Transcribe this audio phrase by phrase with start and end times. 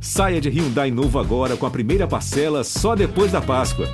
[0.00, 3.86] Saia de Hyundai novo agora com a primeira parcela só depois da Páscoa.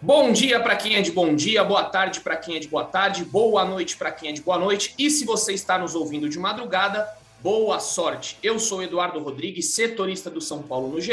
[0.00, 2.84] Bom dia para quem é de bom dia, boa tarde para quem é de boa
[2.84, 4.94] tarde, boa noite para quem é de boa noite.
[4.96, 7.06] E se você está nos ouvindo de madrugada,
[7.40, 8.36] boa sorte.
[8.42, 11.12] Eu sou Eduardo Rodrigues, setorista do São Paulo no GE,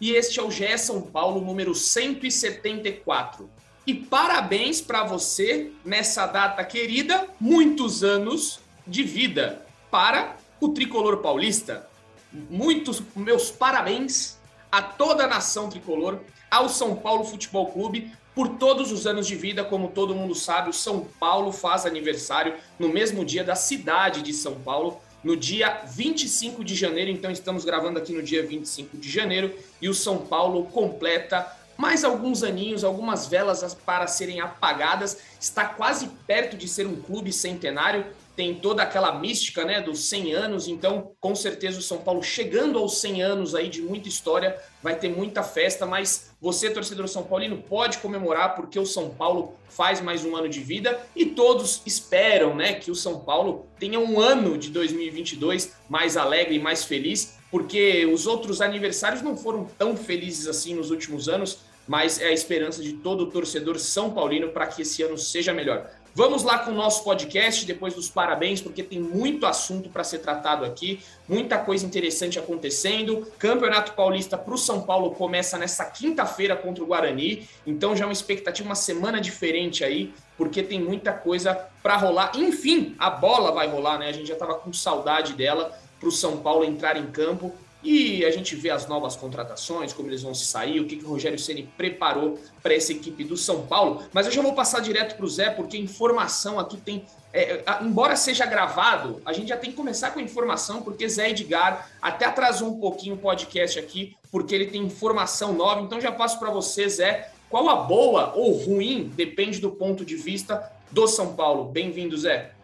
[0.00, 3.48] e este é o GE São Paulo número 174.
[3.86, 11.88] E parabéns para você nessa data querida, muitos anos de vida para o tricolor paulista.
[12.32, 14.38] Muitos meus parabéns
[14.72, 16.20] a toda a nação tricolor,
[16.50, 20.68] ao São Paulo Futebol Clube, por todos os anos de vida, como todo mundo sabe,
[20.68, 25.82] o São Paulo faz aniversário no mesmo dia da cidade de São Paulo, no dia
[25.84, 27.10] 25 de janeiro.
[27.10, 31.44] Então estamos gravando aqui no dia 25 de janeiro e o São Paulo completa
[31.76, 35.18] mais alguns aninhos, algumas velas para serem apagadas.
[35.40, 38.06] Está quase perto de ser um clube centenário
[38.36, 42.78] tem toda aquela mística, né, dos 100 anos, então com certeza o São Paulo chegando
[42.78, 47.22] aos 100 anos aí de muita história, vai ter muita festa, mas você, torcedor São
[47.22, 51.82] Paulino, pode comemorar porque o São Paulo faz mais um ano de vida e todos
[51.86, 56.84] esperam, né, que o São Paulo tenha um ano de 2022 mais alegre e mais
[56.84, 62.26] feliz, porque os outros aniversários não foram tão felizes assim nos últimos anos, mas é
[62.26, 65.90] a esperança de todo torcedor são paulino para que esse ano seja melhor.
[66.16, 70.20] Vamos lá com o nosso podcast, depois dos parabéns, porque tem muito assunto para ser
[70.20, 70.98] tratado aqui,
[71.28, 73.30] muita coisa interessante acontecendo.
[73.38, 78.06] Campeonato Paulista para o São Paulo começa nessa quinta-feira contra o Guarani, então já é
[78.06, 82.32] uma expectativa, uma semana diferente aí, porque tem muita coisa para rolar.
[82.34, 84.08] Enfim, a bola vai rolar, né?
[84.08, 87.54] A gente já estava com saudade dela para o São Paulo entrar em campo
[87.86, 91.04] e a gente vê as novas contratações, como eles vão se sair, o que, que
[91.04, 94.02] o Rogério Ceni preparou para essa equipe do São Paulo.
[94.12, 97.04] Mas eu já vou passar direto para o Zé, porque informação aqui tem.
[97.32, 101.88] É, embora seja gravado, a gente já tem que começar com informação, porque Zé Edgar
[102.02, 105.80] até atrasou um pouquinho o podcast aqui, porque ele tem informação nova.
[105.80, 110.16] Então já passo para você, Zé, qual a boa ou ruim, depende do ponto de
[110.16, 111.66] vista do São Paulo.
[111.66, 112.55] Bem-vindo, Zé.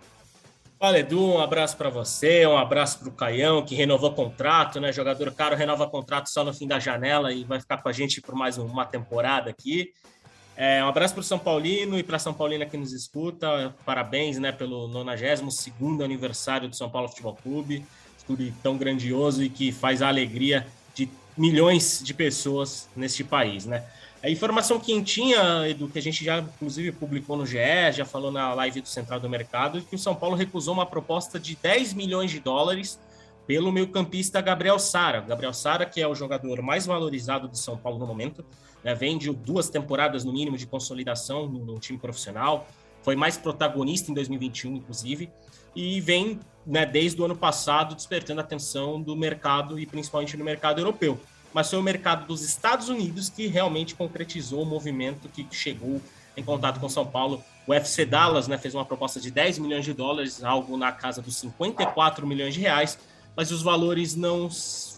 [0.82, 4.90] Fala, Edu, um abraço para você, um abraço para o Caião, que renovou contrato, né?
[4.90, 8.20] Jogador caro renova contrato só no fim da janela e vai ficar com a gente
[8.20, 9.92] por mais uma temporada aqui.
[10.56, 13.72] É, um abraço para o São Paulino e para São Paulina que nos escuta.
[13.86, 17.86] Parabéns né, pelo 92 aniversário do São Paulo Futebol Clube,
[18.26, 20.66] clube tão grandioso e que faz a alegria
[20.96, 23.66] de milhões de pessoas neste país.
[23.66, 23.86] Né?
[24.22, 27.58] A informação quentinha, Edu, que a gente já inclusive publicou no GE,
[27.92, 31.40] já falou na live do Central do Mercado, que o São Paulo recusou uma proposta
[31.40, 33.00] de 10 milhões de dólares
[33.48, 35.22] pelo meio-campista Gabriel Sara.
[35.22, 38.44] Gabriel Sara, que é o jogador mais valorizado do São Paulo no momento,
[38.84, 42.68] né, vem de duas temporadas no mínimo de consolidação no, no time profissional,
[43.02, 45.28] foi mais protagonista em 2021, inclusive,
[45.74, 50.44] e vem né, desde o ano passado despertando a atenção do mercado e principalmente no
[50.44, 51.18] mercado europeu
[51.52, 56.00] mas foi o mercado dos Estados Unidos que realmente concretizou o movimento que chegou
[56.36, 57.42] em contato com São Paulo.
[57.66, 61.20] O FC Dallas né, fez uma proposta de 10 milhões de dólares, algo na casa
[61.20, 62.98] dos 54 milhões de reais,
[63.36, 64.48] mas os valores não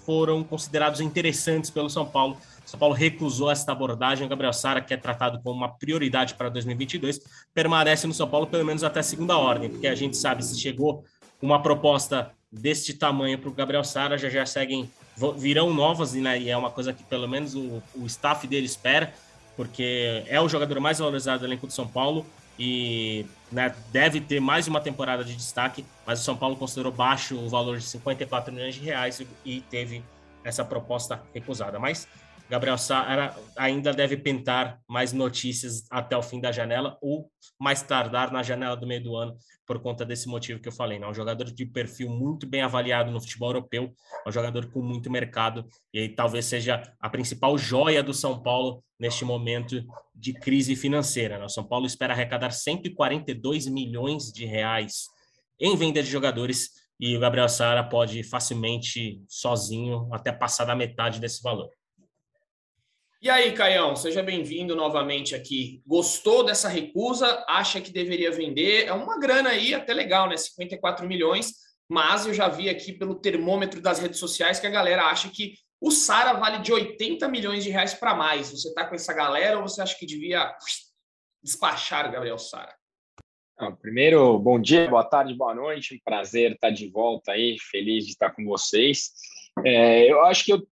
[0.05, 2.37] foram considerados interessantes pelo São Paulo.
[2.65, 4.27] São Paulo recusou esta abordagem.
[4.27, 7.21] O Gabriel Sara, que é tratado como uma prioridade para 2022,
[7.53, 11.05] permanece no São Paulo pelo menos até segunda ordem, porque a gente sabe se chegou
[11.43, 14.89] uma proposta deste tamanho para o Gabriel Sara, já já seguem
[15.37, 16.39] virão novas, né?
[16.39, 19.13] E é uma coisa que pelo menos o, o staff dele espera,
[19.57, 22.27] porque é o jogador mais valorizado do elenco do São Paulo
[22.59, 27.37] e né, deve ter mais uma temporada de destaque, mas o São Paulo considerou baixo
[27.37, 30.05] o valor de 54 milhões de reais e teve
[30.45, 31.79] essa proposta recusada.
[31.79, 32.07] Mas
[32.49, 38.31] Gabriel Sara ainda deve pintar mais notícias até o fim da janela ou mais tardar
[38.31, 40.99] na janela do meio do ano, por conta desse motivo que eu falei.
[40.99, 41.07] Né?
[41.07, 43.93] Um jogador de perfil muito bem avaliado no futebol europeu,
[44.27, 49.25] um jogador com muito mercado e talvez seja a principal joia do São Paulo neste
[49.25, 49.83] momento
[50.15, 51.39] de crise financeira.
[51.39, 51.45] Né?
[51.47, 55.07] O São Paulo espera arrecadar 142 milhões de reais
[55.59, 56.71] em venda de jogadores
[57.01, 61.69] e o Gabriel Sara pode facilmente, sozinho, até passar da metade desse valor.
[63.25, 65.83] E aí, Caião, seja bem-vindo novamente aqui.
[65.87, 67.43] Gostou dessa recusa?
[67.49, 68.85] Acha que deveria vender?
[68.85, 70.37] É uma grana aí até legal, né?
[70.37, 71.55] 54 milhões,
[71.89, 75.55] mas eu já vi aqui pelo termômetro das redes sociais que a galera acha que
[75.81, 78.51] o Sara vale de 80 milhões de reais para mais.
[78.51, 80.55] Você está com essa galera ou você acha que devia
[81.43, 82.75] despachar o Gabriel Sara?
[83.81, 85.95] primeiro, bom dia, boa tarde, boa noite.
[85.95, 89.13] Um prazer estar de volta aí, feliz de estar com vocês.
[89.65, 90.63] É, eu acho que eu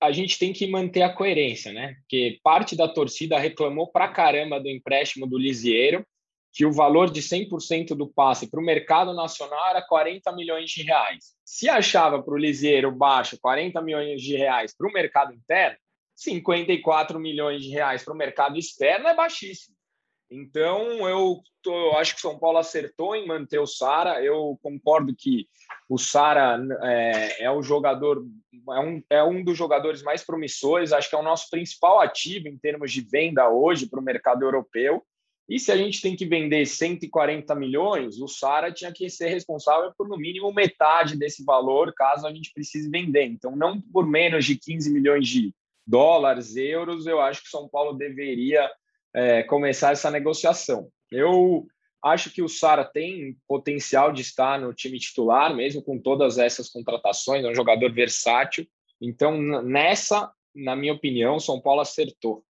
[0.00, 1.96] a gente tem que manter a coerência, né?
[2.00, 6.06] Porque parte da torcida reclamou pra caramba do empréstimo do Lisieiro,
[6.52, 10.82] que o valor de 100% do passe para o mercado nacional era 40 milhões de
[10.82, 11.34] reais.
[11.44, 15.76] Se achava para o Lisieiro baixo 40 milhões de reais para o mercado interno,
[16.16, 19.76] 54 milhões de reais para o mercado externo é baixíssimo.
[20.30, 24.22] Então, eu tô, acho que São Paulo acertou em manter o Sara.
[24.22, 25.48] Eu concordo que
[25.88, 28.24] o Sara é, é, o jogador,
[28.70, 30.92] é um, é um dos jogadores mais promissores.
[30.92, 34.44] Acho que é o nosso principal ativo em termos de venda hoje para o mercado
[34.44, 35.02] europeu.
[35.48, 39.92] E se a gente tem que vender 140 milhões, o Sara tinha que ser responsável
[39.98, 43.24] por no mínimo metade desse valor, caso a gente precise vender.
[43.24, 45.52] Então, não por menos de 15 milhões de
[45.84, 48.70] dólares, euros, eu acho que São Paulo deveria
[49.14, 50.90] é, começar essa negociação.
[51.10, 51.66] Eu
[52.02, 56.68] acho que o Sara tem potencial de estar no time titular, mesmo com todas essas
[56.68, 58.66] contratações, é um jogador versátil.
[59.00, 62.44] Então, nessa, na minha opinião, o São Paulo acertou.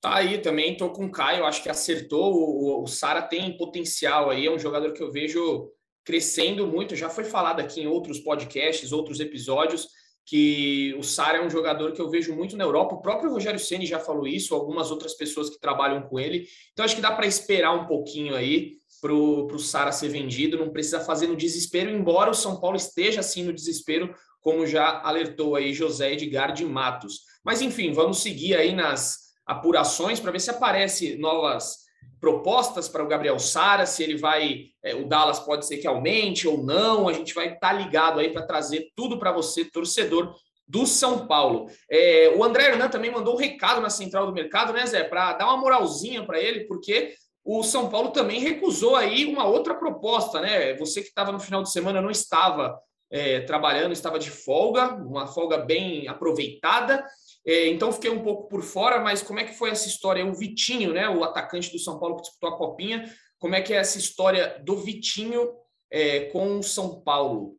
[0.00, 2.32] Tá aí também, tô com o Caio, acho que acertou.
[2.34, 5.70] O, o Sara tem potencial aí, é um jogador que eu vejo
[6.04, 6.96] crescendo muito.
[6.96, 9.88] Já foi falado aqui em outros podcasts, outros episódios
[10.30, 12.94] que o Sara é um jogador que eu vejo muito na Europa.
[12.94, 16.46] O próprio Rogério Ceni já falou isso, algumas outras pessoas que trabalham com ele.
[16.72, 20.56] Então acho que dá para esperar um pouquinho aí para o Sara ser vendido.
[20.56, 25.02] Não precisa fazer no desespero, embora o São Paulo esteja assim no desespero, como já
[25.02, 27.22] alertou aí José Edgar de Matos.
[27.44, 31.79] Mas enfim, vamos seguir aí nas apurações para ver se aparece novas
[32.20, 36.46] propostas para o Gabriel Sara, se ele vai, é, o Dallas pode ser que aumente
[36.46, 40.34] ou não, a gente vai estar tá ligado aí para trazer tudo para você, torcedor
[40.68, 41.66] do São Paulo.
[41.90, 45.32] É, o André Hernan também mandou um recado na central do mercado, né, Zé, para
[45.32, 47.14] dar uma moralzinha para ele, porque
[47.44, 50.74] o São Paulo também recusou aí uma outra proposta, né?
[50.74, 52.78] Você que estava no final de semana não estava
[53.10, 57.04] é, trabalhando, estava de folga, uma folga bem aproveitada.
[57.46, 60.24] É, então fiquei um pouco por fora, mas como é que foi essa história?
[60.24, 63.72] O Vitinho, né, o atacante do São Paulo que disputou a copinha, como é que
[63.72, 65.50] é essa história do Vitinho
[65.90, 67.56] é, com o São Paulo?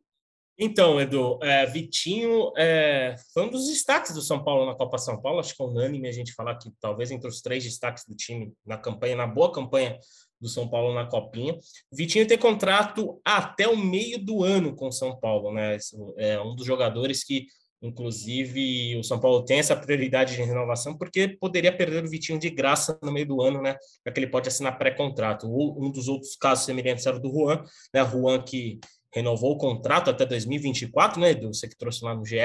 [0.58, 5.20] Então, Edu, é, Vitinho é, foi um dos destaques do São Paulo na Copa São
[5.20, 5.40] Paulo.
[5.40, 8.52] Acho que é unânime a gente falar que talvez entre os três destaques do time
[8.64, 9.98] na campanha, na boa campanha
[10.40, 11.58] do São Paulo na Copinha.
[11.90, 15.78] Vitinho tem contrato até o meio do ano com o São Paulo, né?
[16.16, 17.46] É um dos jogadores que
[17.82, 22.48] Inclusive, o São Paulo tem essa prioridade de renovação porque poderia perder o Vitinho de
[22.48, 23.76] graça no meio do ano, né?
[24.06, 25.48] Já que ele pode assinar pré-contrato.
[25.48, 28.08] Um dos outros casos semelhantes era o do Juan, né?
[28.08, 28.78] Juan que
[29.12, 31.32] renovou o contrato até 2024, né?
[31.32, 31.52] Edu?
[31.52, 32.38] Você que trouxe lá no GE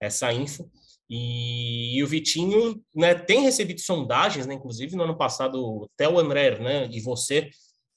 [0.00, 0.68] essa info.
[1.08, 4.54] E, e, o Vitinho né, tem recebido sondagens, né?
[4.54, 7.48] Inclusive, no ano passado, até o André né, e você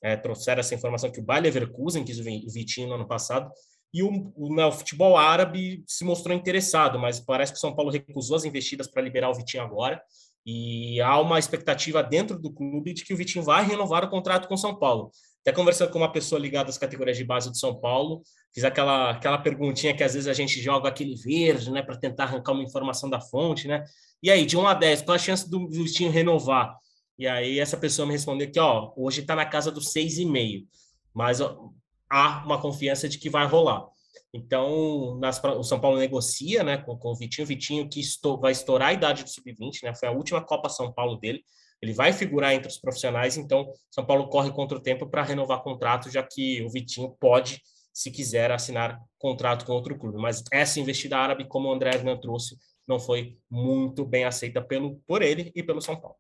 [0.04, 3.50] é, trouxeram essa informação que o Bayer Leverkusen quis o Vitinho no ano passado
[3.94, 7.76] e o, o, né, o, futebol árabe se mostrou interessado, mas parece que o São
[7.76, 10.02] Paulo recusou as investidas para liberar o Vitinho agora.
[10.46, 14.48] E há uma expectativa dentro do clube de que o Vitinho vai renovar o contrato
[14.48, 15.12] com o São Paulo.
[15.42, 18.24] Até conversando com uma pessoa ligada às categorias de base do São Paulo,
[18.54, 22.24] fiz aquela, aquela perguntinha que às vezes a gente joga aquele verde, né, para tentar
[22.24, 23.84] arrancar uma informação da fonte, né?
[24.22, 26.76] E aí, de 1 a 10, qual a chance do Vitinho renovar?
[27.18, 30.66] E aí essa pessoa me respondeu que, ó, hoje está na casa dos 6,5.
[31.14, 31.70] Mas ó,
[32.14, 33.88] há uma confiança de que vai rolar.
[34.32, 38.52] Então, nas, o São Paulo negocia né, com, com o Vitinho, Vitinho que estou, vai
[38.52, 41.44] estourar a idade do Sub-20, né, foi a última Copa São Paulo dele,
[41.82, 45.62] ele vai figurar entre os profissionais, então São Paulo corre contra o tempo para renovar
[45.64, 50.18] contrato, já que o Vitinho pode, se quiser, assinar contrato com outro clube.
[50.18, 52.56] Mas essa investida árabe, como o André Hernan trouxe,
[52.88, 56.16] não foi muito bem aceita pelo, por ele e pelo São Paulo.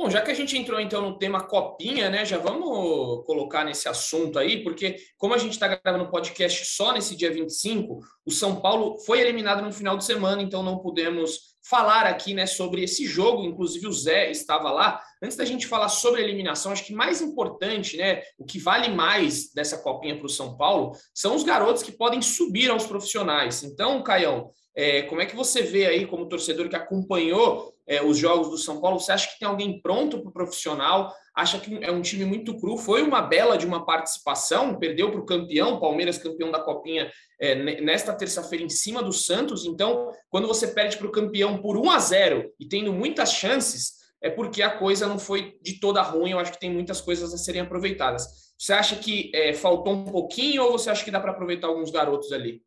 [0.00, 3.88] Bom, já que a gente entrou então no tema copinha, né, já vamos colocar nesse
[3.88, 8.30] assunto aí, porque como a gente está gravando um podcast só nesse dia 25, o
[8.30, 12.84] São Paulo foi eliminado no final de semana, então não pudemos falar aqui, né, sobre
[12.84, 15.02] esse jogo, inclusive o Zé estava lá.
[15.20, 18.88] Antes da gente falar sobre a eliminação, acho que mais importante, né, o que vale
[18.90, 23.64] mais dessa copinha para o São Paulo, são os garotos que podem subir aos profissionais.
[23.64, 28.16] Então, Caião, é, como é que você vê aí, como torcedor que acompanhou é, os
[28.16, 31.12] jogos do São Paulo, você acha que tem alguém pronto para o profissional?
[31.34, 32.78] Acha que é um time muito cru?
[32.78, 37.56] Foi uma bela de uma participação, perdeu para o campeão, Palmeiras campeão da Copinha, é,
[37.80, 39.66] nesta terça-feira em cima do Santos.
[39.66, 43.94] Então, quando você perde para o campeão por 1 a 0 e tendo muitas chances,
[44.22, 46.30] é porque a coisa não foi de toda ruim.
[46.30, 48.28] Eu acho que tem muitas coisas a serem aproveitadas.
[48.56, 51.90] Você acha que é, faltou um pouquinho ou você acha que dá para aproveitar alguns
[51.90, 52.62] garotos ali?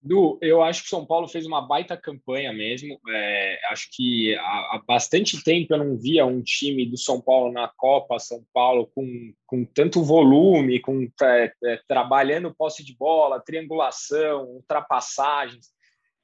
[0.00, 3.00] Du, eu acho que o São Paulo fez uma baita campanha mesmo.
[3.08, 7.52] É, acho que há, há, bastante tempo eu não via um time do São Paulo
[7.52, 13.42] na Copa São Paulo com, com tanto volume, com é, é, trabalhando posse de bola,
[13.44, 15.66] triangulação, ultrapassagens.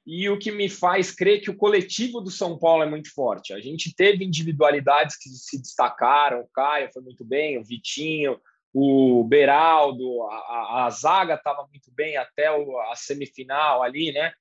[0.05, 3.51] e o que me faz crer que o coletivo do São Paulo é muito forte.
[3.51, 8.39] A gente teve individualidades que se destacaram, o Caio foi muito bem, o Vitinho,
[8.77, 14.33] o Beraldo, a, a zaga estava muito bem até o, a semifinal ali, né?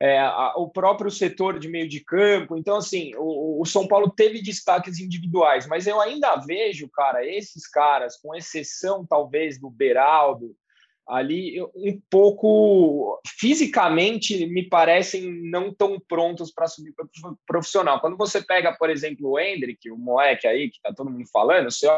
[0.00, 2.56] É, a, o próprio setor de meio de campo.
[2.56, 7.68] Então, assim, o, o, São Paulo teve destaques individuais, mas eu ainda vejo, cara, esses
[7.68, 10.56] caras, com exceção talvez do Beraldo,
[11.06, 17.06] ali um pouco fisicamente me parecem não tão prontos para subir para
[17.46, 18.00] profissional.
[18.00, 21.66] Quando você pega, por exemplo, o Hendrick, o moleque aí que está todo mundo falando,
[21.66, 21.90] o seu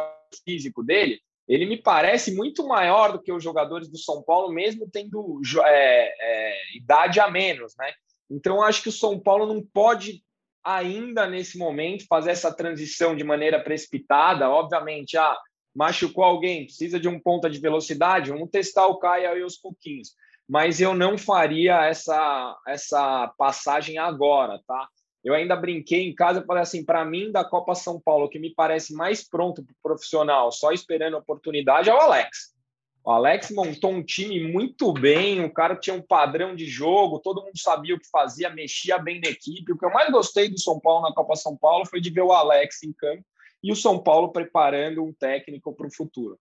[0.45, 4.89] físico dele, ele me parece muito maior do que os jogadores do São Paulo, mesmo
[4.91, 7.93] tendo é, é, idade a menos, né?
[8.31, 10.23] Então acho que o São Paulo não pode
[10.65, 14.49] ainda nesse momento fazer essa transição de maneira precipitada.
[14.49, 15.37] Obviamente, ah,
[15.75, 20.15] machucou alguém, precisa de um ponta de velocidade, vamos testar o Caio aí aos pouquinhos.
[20.49, 24.89] Mas eu não faria essa, essa passagem agora, tá?
[25.25, 28.54] Eu ainda brinquei em casa falei assim: para mim, da Copa São Paulo, que me
[28.54, 32.54] parece mais pronto para profissional, só esperando a oportunidade, é o Alex.
[33.02, 37.43] O Alex montou um time muito bem, o cara tinha um padrão de jogo, todo
[37.43, 39.73] mundo sabia o que fazia, mexia bem na equipe.
[39.73, 42.23] O que eu mais gostei do São Paulo na Copa São Paulo foi de ver
[42.23, 43.25] o Alex em campo
[43.62, 46.38] e o São Paulo preparando um técnico para o futuro.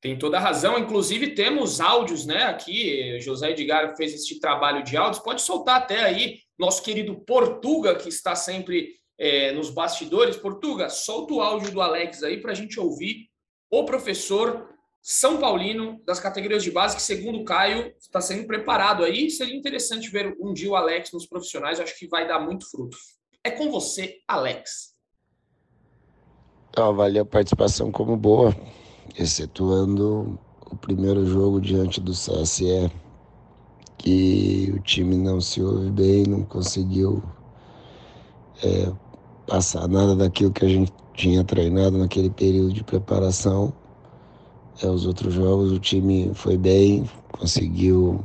[0.00, 0.78] Tem toda a razão.
[0.78, 2.44] Inclusive, temos áudios, né?
[2.44, 5.22] Aqui, José Edgar fez este trabalho de áudios.
[5.22, 10.36] Pode soltar até aí, nosso querido Portuga, que está sempre é, nos bastidores.
[10.36, 13.28] Portuga, solta o áudio do Alex aí para a gente ouvir
[13.70, 14.68] o professor
[15.02, 19.30] São Paulino das categorias de base, que, segundo o Caio, está sendo preparado aí.
[19.30, 21.80] Seria interessante ver um dia o Alex nos profissionais.
[21.80, 22.96] Acho que vai dar muito fruto.
[23.42, 24.94] É com você, Alex.
[26.76, 28.54] Eu avalio a participação como boa,
[29.16, 30.38] excetuando
[30.70, 32.90] o primeiro jogo diante do CSE,
[34.04, 37.22] que o time não se ouve bem, não conseguiu
[38.62, 38.92] é,
[39.46, 43.72] passar nada daquilo que a gente tinha treinado naquele período de preparação.
[44.82, 48.22] É, os outros jogos o time foi bem, conseguiu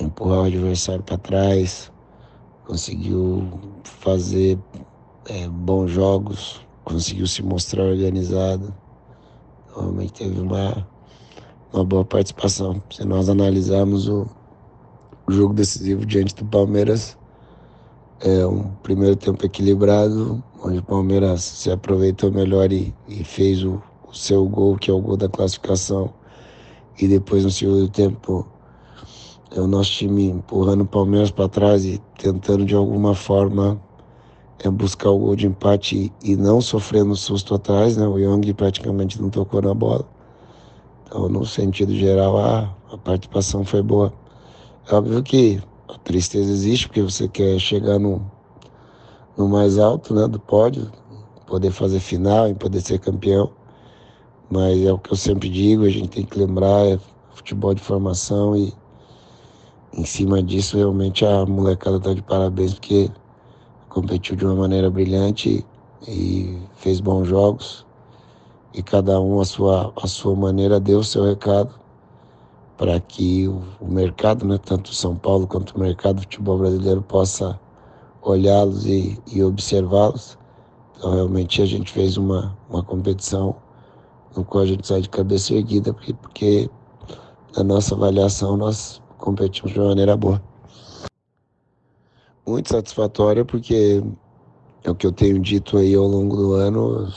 [0.00, 1.92] empurrar o adversário para trás,
[2.66, 3.46] conseguiu
[3.84, 4.58] fazer
[5.26, 8.74] é, bons jogos, conseguiu se mostrar organizado.
[9.76, 10.88] Realmente teve uma,
[11.70, 12.82] uma boa participação.
[12.90, 14.26] Se nós analisarmos o,
[15.30, 17.16] jogo decisivo diante do Palmeiras,
[18.20, 23.82] é um primeiro tempo equilibrado, onde o Palmeiras se aproveitou melhor e, e fez o,
[24.06, 26.12] o, seu gol, que é o gol da classificação.
[26.98, 28.46] E depois no segundo tempo,
[29.50, 33.80] é o nosso time empurrando o Palmeiras para trás e tentando de alguma forma
[34.62, 38.06] é buscar o gol de empate e não sofrendo susto atrás, né?
[38.06, 40.06] O Young praticamente não tocou na bola.
[41.06, 44.12] Então, no sentido geral, a, a participação foi boa.
[44.90, 48.28] É óbvio que a tristeza existe, porque você quer chegar no,
[49.36, 50.90] no mais alto né, do pódio,
[51.46, 53.52] poder fazer final e poder ser campeão.
[54.50, 56.98] Mas é o que eu sempre digo, a gente tem que lembrar, é
[57.32, 58.74] futebol de formação e
[59.92, 63.08] em cima disso realmente a molecada está de parabéns, porque
[63.88, 65.64] competiu de uma maneira brilhante
[66.08, 67.86] e fez bons jogos.
[68.74, 71.79] E cada um a sua, a sua maneira deu o seu recado
[72.80, 77.60] para que o, mercado, né, tanto São Paulo quanto o mercado do futebol brasileiro possa
[78.22, 80.38] olhá-los e, e observá-los.
[80.96, 83.54] Então realmente a gente fez uma, uma competição
[84.34, 86.70] no qual a gente sai de cabeça erguida, porque, porque
[87.54, 90.42] na nossa avaliação nós competimos de uma maneira boa
[92.46, 94.02] muito satisfatória porque
[94.84, 97.12] é o que eu tenho dito aí ao longo do ano.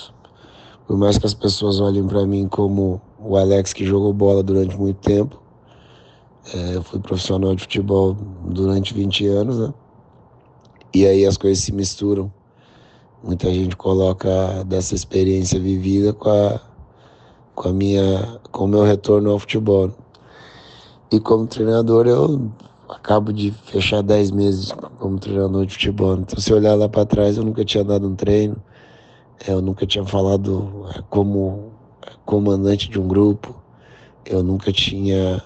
[0.85, 4.77] Por mais que as pessoas olhem para mim como o Alex que jogou bola durante
[4.77, 5.41] muito tempo,
[6.51, 9.73] é, eu fui profissional de futebol durante 20 anos, né?
[10.93, 12.31] E aí as coisas se misturam.
[13.23, 16.59] Muita gente coloca dessa experiência vivida com a,
[17.55, 19.91] com a minha, com o meu retorno ao futebol.
[21.11, 22.51] E como treinador eu
[22.89, 26.15] acabo de fechar 10 meses como treinador de futebol.
[26.15, 28.57] Então, se olhar lá para trás, eu nunca tinha dado um treino,
[29.47, 31.71] eu nunca tinha falado é, como
[32.05, 33.55] é, comandante de um grupo,
[34.25, 35.41] eu nunca tinha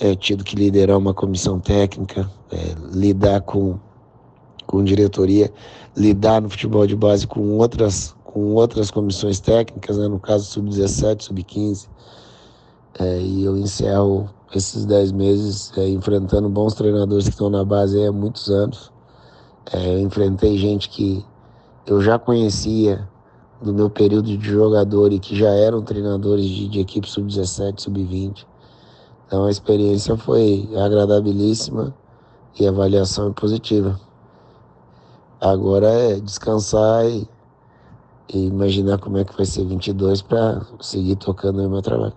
[0.00, 3.78] é, é, tido que liderar uma comissão técnica, é, lidar com,
[4.66, 5.52] com diretoria,
[5.96, 11.22] lidar no futebol de base com outras, com outras comissões técnicas, né, no caso sub-17,
[11.22, 11.88] sub-15.
[13.00, 18.02] É, e eu encerro esses 10 meses é, enfrentando bons treinadores que estão na base
[18.04, 18.92] há muitos anos.
[19.72, 21.24] É, eu enfrentei gente que
[21.86, 23.08] eu já conhecia
[23.60, 28.46] do meu período de jogador e que já eram treinadores de, de equipe sub-17, sub-20.
[29.28, 31.94] Então a experiência foi agradabilíssima
[32.58, 34.00] e a avaliação é positiva.
[35.38, 37.28] Agora é descansar e,
[38.32, 42.16] e imaginar como é que vai ser 22 para seguir tocando o meu trabalho.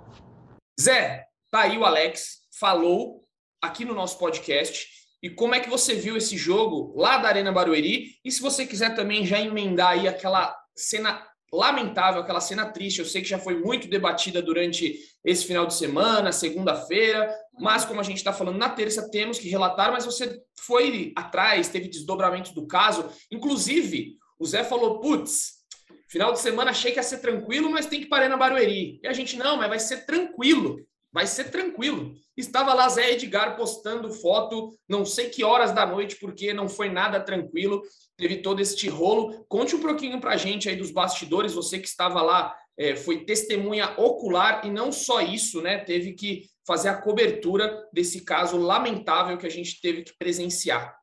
[0.80, 3.26] Zé, tá aí o Alex, falou
[3.62, 4.88] aqui no nosso podcast.
[5.22, 8.16] E como é que você viu esse jogo lá da Arena Barueri?
[8.24, 11.22] E se você quiser também já emendar aí aquela cena
[11.52, 15.74] lamentável, aquela cena triste, eu sei que já foi muito debatida durante esse final de
[15.74, 17.30] semana, segunda-feira,
[17.60, 21.68] mas como a gente está falando na terça, temos que relatar, mas você foi atrás,
[21.68, 25.62] teve desdobramentos do caso, inclusive o Zé falou, putz,
[26.08, 29.00] final de semana achei que ia ser tranquilo, mas tem que parar na Barueri.
[29.04, 30.78] E a gente, não, mas vai ser tranquilo.
[31.14, 32.14] Vai ser tranquilo.
[32.38, 36.90] Estava lá Zé Edgar postando foto, não sei que horas da noite, porque não foi
[36.90, 37.82] nada tranquilo.
[38.16, 39.46] Teve todo este rolo.
[39.50, 41.54] Conte um pouquinho para a gente aí dos bastidores.
[41.54, 45.80] Você que estava lá é, foi testemunha ocular e não só isso, né?
[45.80, 50.96] Teve que fazer a cobertura desse caso lamentável que a gente teve que presenciar.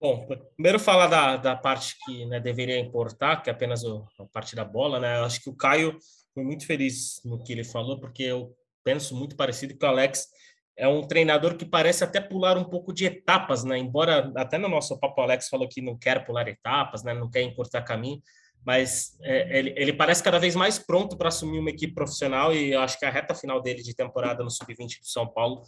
[0.00, 0.26] Bom,
[0.56, 4.56] primeiro falar da, da parte que né, deveria importar, que é apenas o, a parte
[4.56, 5.18] da bola, né?
[5.18, 5.96] Eu acho que o Caio
[6.34, 8.52] foi muito feliz no que ele falou, porque eu
[8.84, 10.28] penso muito parecido que o Alex
[10.76, 13.78] é um treinador que parece até pular um pouco de etapas, né?
[13.78, 17.12] Embora até no nosso papo Alex falou que não quer pular etapas, né?
[17.12, 18.22] Não quer encurtar caminho,
[18.64, 22.72] mas é, ele, ele, parece cada vez mais pronto para assumir uma equipe profissional e
[22.72, 25.62] eu acho que a reta final dele de temporada no sub-20 do São Paulo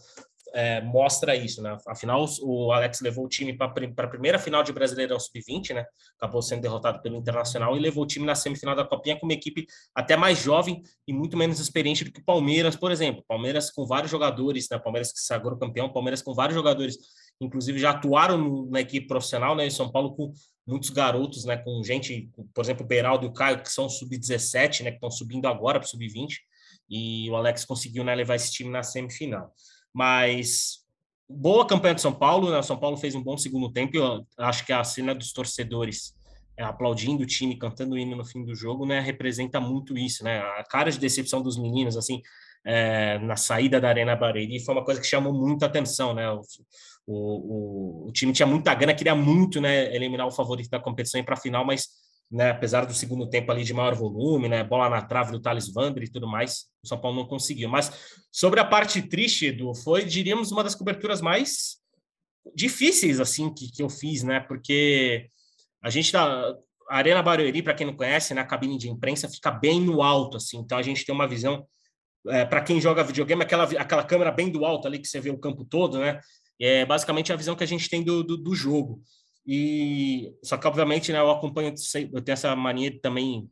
[0.54, 1.76] é, mostra isso, né?
[1.88, 5.84] Afinal, o Alex levou o time para a primeira final de Brasileirão Sub-20, né?
[6.16, 9.32] Acabou sendo derrotado pelo Internacional e levou o time na semifinal da Copinha com uma
[9.32, 13.24] equipe até mais jovem e muito menos experiente do que o Palmeiras, por exemplo.
[13.26, 14.78] Palmeiras com vários jogadores, né?
[14.78, 16.98] Palmeiras que se sagrou campeão, Palmeiras com vários jogadores,
[17.40, 19.66] inclusive já atuaram no, na equipe profissional, né?
[19.66, 20.32] E São Paulo com
[20.64, 21.56] muitos garotos, né?
[21.56, 24.90] Com gente, por exemplo, o Beraldo e o Caio, que são sub-17, né?
[24.90, 26.36] Que estão subindo agora para sub-20.
[26.88, 29.50] E o Alex conseguiu né, levar esse time na semifinal.
[29.94, 30.80] Mas
[31.28, 32.60] boa campanha de São Paulo, né?
[32.62, 33.96] São Paulo fez um bom segundo tempo.
[33.96, 36.14] Eu acho que a cena dos torcedores
[36.56, 39.00] é, aplaudindo o time, cantando o hino no fim do jogo, né?
[39.00, 40.38] Representa muito isso, né?
[40.58, 42.20] A cara de decepção dos meninos, assim,
[42.64, 46.30] é, na saída da Arena Barueri foi uma coisa que chamou muita atenção, né?
[46.30, 46.42] O,
[47.06, 49.94] o, o, time tinha muita gana, queria muito, né?
[49.94, 51.88] Eliminar o favorito da competição para a final, mas
[52.30, 55.72] né, apesar do segundo tempo ali de maior volume, né, bola na trave do Thales
[55.72, 57.68] Vander e tudo mais, o São Paulo não conseguiu.
[57.68, 57.92] Mas
[58.32, 61.76] sobre a parte triste, Edu, foi, diríamos, uma das coberturas mais
[62.54, 65.28] difíceis, assim, que, que eu fiz, né, porque
[65.82, 66.54] a gente tá...
[66.86, 70.02] A Arena Barueri, para quem não conhece, na né, cabine de imprensa fica bem no
[70.02, 71.66] alto, assim, então a gente tem uma visão,
[72.28, 75.30] é, para quem joga videogame, aquela, aquela câmera bem do alto ali que você vê
[75.30, 76.20] o campo todo, né,
[76.60, 79.02] é basicamente a visão que a gente tem do, do, do jogo.
[79.46, 81.74] E só que obviamente, né, eu acompanho,
[82.12, 83.50] eu tenho essa mania de também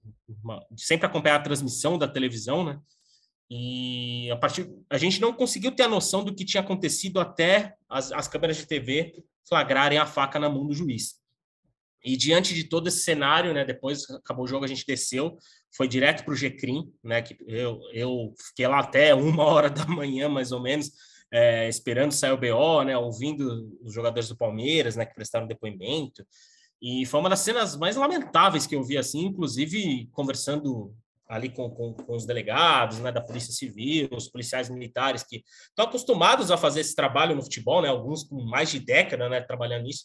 [0.70, 2.80] de sempre acompanhar a transmissão da televisão, né?
[3.50, 7.74] E a partir a gente não conseguiu ter a noção do que tinha acontecido até
[7.88, 11.20] as, as câmeras de TV flagrarem a faca na mão do juiz.
[12.02, 15.38] E diante de todo esse cenário, né, depois acabou o jogo, a gente desceu,
[15.76, 19.86] foi direto para o GCRIM, né, que eu, eu fiquei lá até uma hora da
[19.86, 20.90] manhã, mais ou menos,
[21.32, 26.24] é, esperando sair o BO, né, ouvindo os jogadores do Palmeiras, né, que prestaram depoimento.
[26.80, 30.94] E foi uma das cenas mais lamentáveis que eu vi, assim, inclusive conversando
[31.26, 35.86] ali com, com, com, os delegados, né, da Polícia Civil, os policiais militares que estão
[35.86, 39.84] acostumados a fazer esse trabalho no futebol, né, alguns com mais de década, né, trabalhando
[39.84, 40.04] nisso.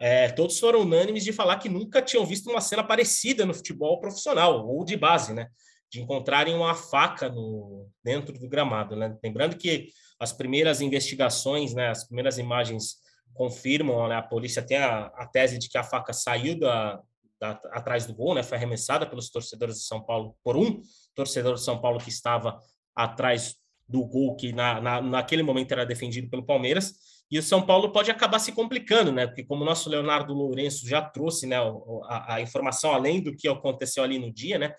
[0.00, 4.00] É, todos foram unânimes de falar que nunca tinham visto uma cena parecida no futebol
[4.00, 5.48] profissional ou de base, né,
[5.90, 9.16] de encontrarem uma faca no dentro do gramado, né.
[9.22, 12.96] Lembrando que as primeiras investigações, né, as primeiras imagens
[13.34, 17.00] confirmam, né, a polícia tem a, a tese de que a faca saiu da,
[17.40, 20.80] da, atrás do gol, né, foi arremessada pelos torcedores de São Paulo, por um
[21.14, 22.58] torcedor de São Paulo que estava
[22.94, 23.56] atrás
[23.88, 26.94] do gol que na, na, naquele momento era defendido pelo Palmeiras,
[27.30, 29.24] e o São Paulo pode acabar se complicando, né?
[29.24, 31.56] Porque como o nosso Leonardo Lourenço já trouxe, né,
[32.04, 34.74] a, a informação além do que aconteceu ali no dia, né?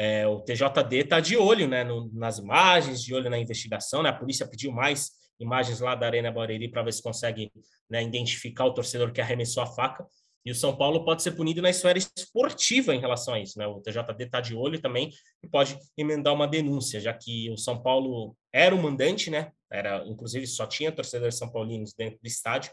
[0.00, 4.00] É, o TJD está de olho né, no, nas imagens, de olho na investigação.
[4.00, 4.10] Né?
[4.10, 7.50] A polícia pediu mais imagens lá da Arena Barueri para ver se consegue
[7.90, 10.06] né, identificar o torcedor que arremessou a faca.
[10.46, 13.58] E o São Paulo pode ser punido na esfera esportiva em relação a isso.
[13.58, 13.66] Né?
[13.66, 15.10] O TJD está de olho também
[15.42, 19.50] e pode emendar uma denúncia, já que o São Paulo era o mandante, né?
[19.70, 22.70] Era, inclusive, só tinha torcedores são paulinos dentro do estádio.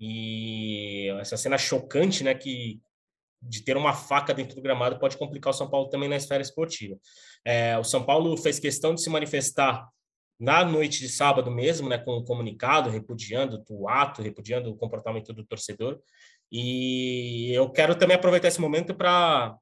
[0.00, 2.80] E essa cena chocante, né, que
[3.42, 6.42] de ter uma faca dentro do gramado pode complicar o São Paulo também na esfera
[6.42, 6.96] esportiva.
[7.44, 9.86] É, o São Paulo fez questão de se manifestar
[10.38, 15.32] na noite de sábado mesmo, né, com um comunicado repudiando o ato, repudiando o comportamento
[15.32, 15.98] do torcedor.
[16.50, 19.56] E eu quero também aproveitar esse momento para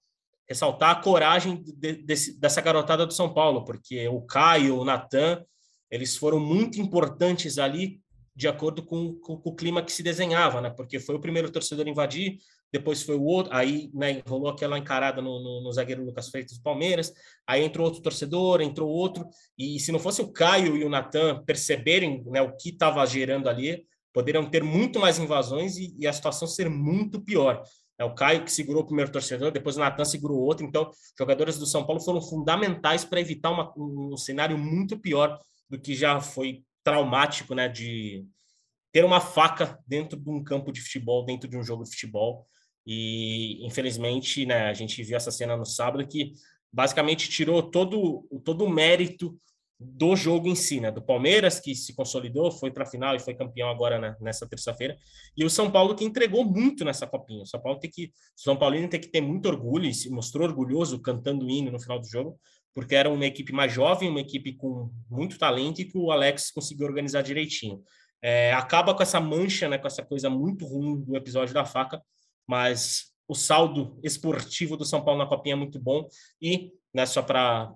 [0.49, 5.43] ressaltar a coragem de, de, dessa garotada do São Paulo, porque o Caio, o Natan,
[5.91, 8.01] eles foram muito importantes ali
[8.37, 10.69] de acordo com, com, com, o clima que se desenhava, né?
[10.69, 12.39] Porque foi o primeiro torcedor a invadir,
[12.75, 16.59] depois foi o outro, aí né, rolou aquela encarada no, no, no, zagueiro Lucas Freitas
[16.59, 17.13] do Palmeiras,
[17.47, 21.45] aí entrou outro torcedor, entrou outro, e se não fosse o Caio e o Natan
[21.45, 26.13] perceberem né, o que estava gerando ali, poderiam ter muito mais invasões e, e, a
[26.13, 27.63] situação ser muito pior.
[27.97, 31.57] É o Caio que segurou o primeiro torcedor, depois o Natan segurou outro, então jogadores
[31.57, 35.39] do São Paulo foram fundamentais para evitar uma, um cenário muito pior
[35.71, 38.27] do que já foi traumático, né, de
[38.93, 42.49] ter uma faca dentro de um campo de futebol, dentro de um jogo de futebol.
[42.87, 46.33] E infelizmente, né, a gente viu essa cena no sábado que
[46.73, 49.39] basicamente tirou todo todo o mérito
[49.79, 50.91] do jogo em si, né?
[50.91, 54.49] Do Palmeiras que se consolidou, foi para a final e foi campeão agora né, nessa
[54.49, 54.97] terça-feira,
[55.37, 57.43] e o São Paulo que entregou muito nessa copinha.
[57.43, 60.47] O São Paulo tem que, São Paulino tem que ter muito orgulho e se mostrou
[60.47, 62.39] orgulhoso cantando o hino no final do jogo,
[62.73, 66.51] porque era uma equipe mais jovem, uma equipe com muito talento e que o Alex
[66.51, 67.83] conseguiu organizar direitinho.
[68.23, 72.01] É, acaba com essa mancha, né, com essa coisa muito ruim do episódio da faca,
[72.47, 76.07] mas o saldo esportivo do São Paulo na Copinha é muito bom.
[76.41, 77.73] E, né, só para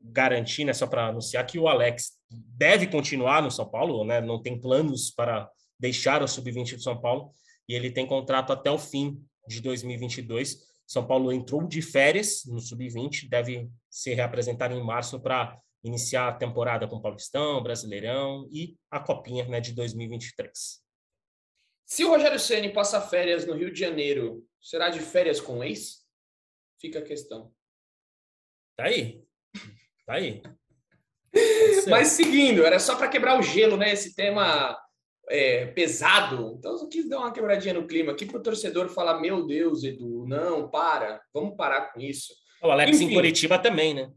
[0.00, 4.40] garantir, né, só para anunciar que o Alex deve continuar no São Paulo, né, não
[4.40, 5.48] tem planos para
[5.78, 7.32] deixar o sub-20 do São Paulo.
[7.68, 12.60] E ele tem contrato até o fim de 2022 são Paulo entrou de férias no
[12.60, 18.76] sub-20, deve se reapresentar em março para iniciar a temporada com o Paulistão, Brasileirão e
[18.90, 20.81] a Copinha né, de 2023.
[21.92, 25.62] Se o Rogério Ceni passa férias no Rio de Janeiro, será de férias com o
[25.62, 26.06] ex?
[26.80, 27.52] Fica a questão.
[28.74, 29.22] Tá aí.
[30.06, 30.42] Tá aí.
[31.90, 33.92] Mas seguindo, era só para quebrar o gelo, né?
[33.92, 34.74] Esse tema
[35.28, 36.56] é, pesado.
[36.58, 39.84] Então, eu quis dar uma quebradinha no clima aqui para o torcedor falar: Meu Deus,
[39.84, 42.32] Edu, não, para, vamos parar com isso.
[42.62, 44.10] O Alex Enfim, em coletiva também, né?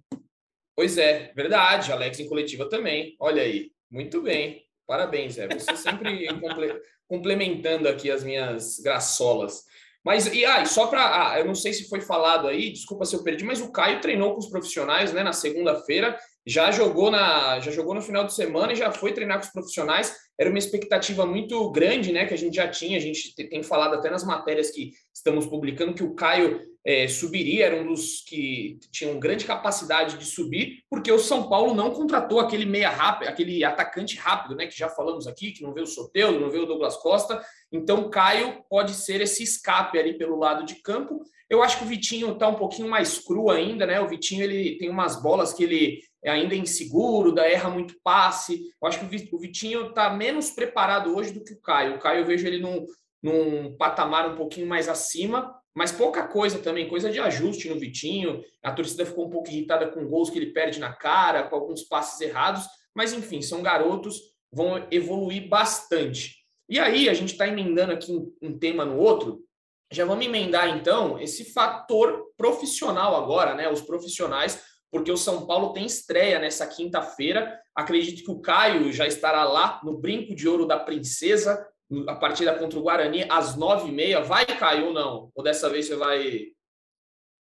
[0.74, 1.92] Pois é, verdade.
[1.92, 3.18] Alex em coletiva também.
[3.20, 4.64] Olha aí, muito bem.
[4.88, 5.50] Parabéns, Zé.
[5.50, 6.26] Você sempre
[7.08, 9.64] complementando aqui as minhas graçolas.
[10.04, 11.32] Mas, e aí, ah, só para.
[11.32, 14.02] Ah, eu não sei se foi falado aí, desculpa se eu perdi, mas o Caio
[14.02, 18.34] treinou com os profissionais né, na segunda-feira, já jogou na já jogou no final de
[18.34, 22.26] semana e já foi treinar com os profissionais era uma expectativa muito grande, né?
[22.26, 25.94] Que a gente já tinha, a gente tem falado até nas matérias que estamos publicando
[25.94, 31.12] que o Caio é, subiria, era um dos que tinham grande capacidade de subir, porque
[31.12, 34.68] o São Paulo não contratou aquele meia rápido, aquele atacante rápido, né?
[34.68, 37.42] Que já falamos aqui, que não veio o Soteudo, não veio o Douglas Costa.
[37.72, 41.22] Então, Caio pode ser esse escape ali pelo lado de campo.
[41.50, 44.02] Eu acho que o Vitinho está um pouquinho mais cru ainda, né?
[44.02, 48.74] O Vitinho ele tem umas bolas que ele é ainda inseguro, da erra muito passe.
[48.82, 51.96] Eu acho que o Vitinho está menos preparado hoje do que o Caio.
[51.96, 52.84] O Caio eu vejo ele num,
[53.22, 58.44] num patamar um pouquinho mais acima, mas pouca coisa também, coisa de ajuste no Vitinho.
[58.64, 61.84] A torcida ficou um pouco irritada com gols que ele perde na cara, com alguns
[61.84, 64.20] passes errados, mas enfim, são garotos,
[64.52, 66.38] vão evoluir bastante.
[66.68, 68.12] E aí, a gente está emendando aqui
[68.42, 69.44] um, tema no outro,
[69.92, 73.70] já vamos emendar então esse fator profissional agora, né?
[73.70, 74.60] Os profissionais
[74.92, 77.60] porque o São Paulo tem estreia nessa quinta-feira.
[77.76, 81.68] Acredito que o Caio já estará lá no Brinco de Ouro da Princesa,
[82.08, 84.22] a partida contra o Guarani, às nove e meia.
[84.22, 85.32] Vai, Caio, ou não?
[85.36, 86.48] Ou dessa vez você vai.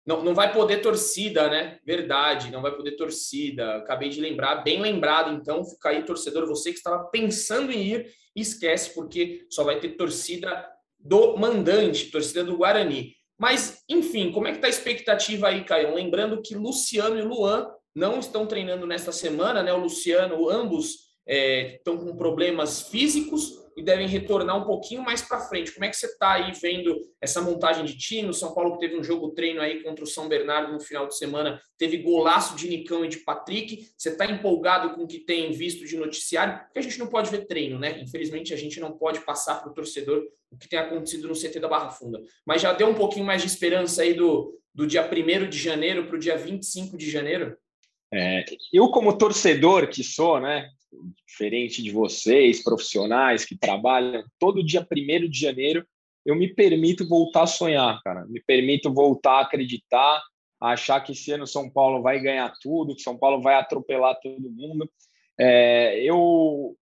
[0.05, 1.79] Não, não vai poder torcida, né?
[1.85, 3.77] Verdade, não vai poder torcida.
[3.77, 5.63] Acabei de lembrar, bem lembrado, então.
[5.63, 10.67] Fica aí, torcedor, você que estava pensando em ir, esquece, porque só vai ter torcida
[10.99, 13.13] do mandante, torcida do Guarani.
[13.43, 15.93] Mas, enfim, como é que está a expectativa aí, Caio?
[15.93, 19.73] Lembrando que Luciano e Luan não estão treinando nesta semana, né?
[19.73, 25.39] O Luciano, ambos é, estão com problemas físicos e devem retornar um pouquinho mais para
[25.39, 25.71] frente.
[25.71, 28.29] Como é que você está aí vendo essa montagem de time?
[28.29, 31.07] O São Paulo que teve um jogo treino aí contra o São Bernardo no final
[31.07, 33.87] de semana, teve golaço de Nicão e de Patrick.
[33.97, 36.59] Você está empolgado com o que tem visto de noticiário?
[36.65, 37.99] Porque a gente não pode ver treino, né?
[38.01, 41.59] Infelizmente, a gente não pode passar para o torcedor o que tem acontecido no CT
[41.59, 42.21] da Barra Funda.
[42.45, 46.05] Mas já deu um pouquinho mais de esperança aí do, do dia 1 de janeiro
[46.05, 47.57] para o dia 25 de janeiro?
[48.13, 50.69] É, eu, como torcedor que sou, né,
[51.27, 55.85] diferente de vocês, profissionais que trabalham, todo dia 1 de janeiro
[56.25, 58.25] eu me permito voltar a sonhar, cara.
[58.27, 60.21] Me permito voltar a acreditar,
[60.59, 64.19] a achar que esse ano São Paulo vai ganhar tudo, que São Paulo vai atropelar
[64.21, 64.89] todo mundo.
[65.37, 66.77] É, eu,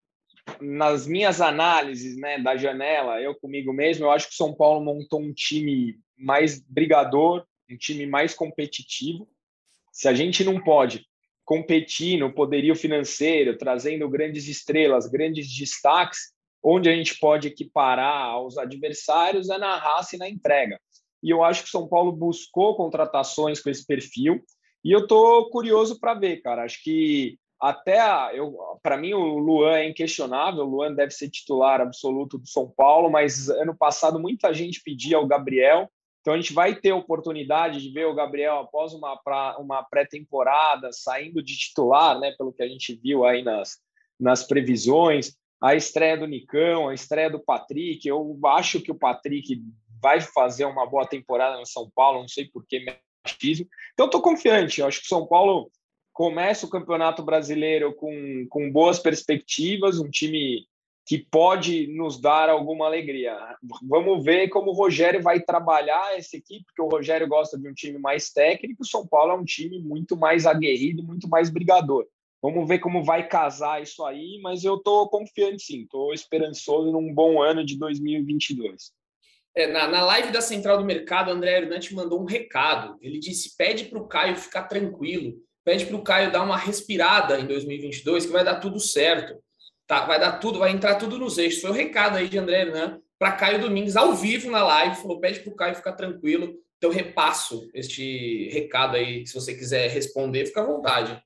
[0.60, 5.20] nas minhas análises né, da janela, eu comigo mesmo, eu acho que São Paulo montou
[5.20, 9.28] um time mais brigador, um time mais competitivo.
[9.92, 11.04] Se a gente não pode
[11.44, 18.56] competir no poderio financeiro, trazendo grandes estrelas, grandes destaques, onde a gente pode equiparar aos
[18.56, 20.78] adversários é na raça e na entrega.
[21.22, 24.42] E eu acho que o São Paulo buscou contratações com esse perfil,
[24.84, 26.64] e eu estou curioso para ver, cara.
[26.64, 28.00] Acho que até
[28.82, 33.08] para mim o Luan é inquestionável, o Luan deve ser titular absoluto do São Paulo,
[33.08, 35.88] mas ano passado muita gente pedia o Gabriel,
[36.22, 39.20] então a gente vai ter oportunidade de ver o Gabriel após uma,
[39.58, 43.78] uma pré-temporada saindo de titular, né, pelo que a gente viu aí nas,
[44.18, 49.60] nas previsões, a estreia do Nicão, a estreia do Patrick, eu acho que o Patrick
[50.00, 52.84] vai fazer uma boa temporada no São Paulo, não sei por que
[53.24, 53.66] machismo.
[53.92, 55.70] Então estou confiante, eu acho que o São Paulo
[56.12, 60.66] começa o Campeonato Brasileiro com, com boas perspectivas, um time
[61.04, 63.36] que pode nos dar alguma alegria.
[63.82, 67.74] Vamos ver como o Rogério vai trabalhar essa equipe, porque o Rogério gosta de um
[67.74, 72.06] time mais técnico, o São Paulo é um time muito mais aguerrido, muito mais brigador.
[72.40, 77.12] Vamos ver como vai casar isso aí, mas eu estou confiante sim, estou esperançoso num
[77.14, 78.92] bom ano de 2022.
[79.54, 82.96] É, na, na live da Central do Mercado, André Hernandes mandou um recado.
[83.00, 85.34] Ele disse: pede para o Caio ficar tranquilo,
[85.64, 89.34] pede para o Caio dar uma respirada em 2022, que vai dar tudo certo.
[89.92, 91.60] Tá, vai dar tudo, vai entrar tudo nos eixos.
[91.60, 94.96] Foi o recado aí de André Hernan para Caio Domingues, ao vivo na live.
[94.96, 96.54] Falou: pede para o Caio ficar tranquilo.
[96.78, 99.26] Então, eu repasso este recado aí.
[99.26, 101.22] Se você quiser responder, fica à vontade.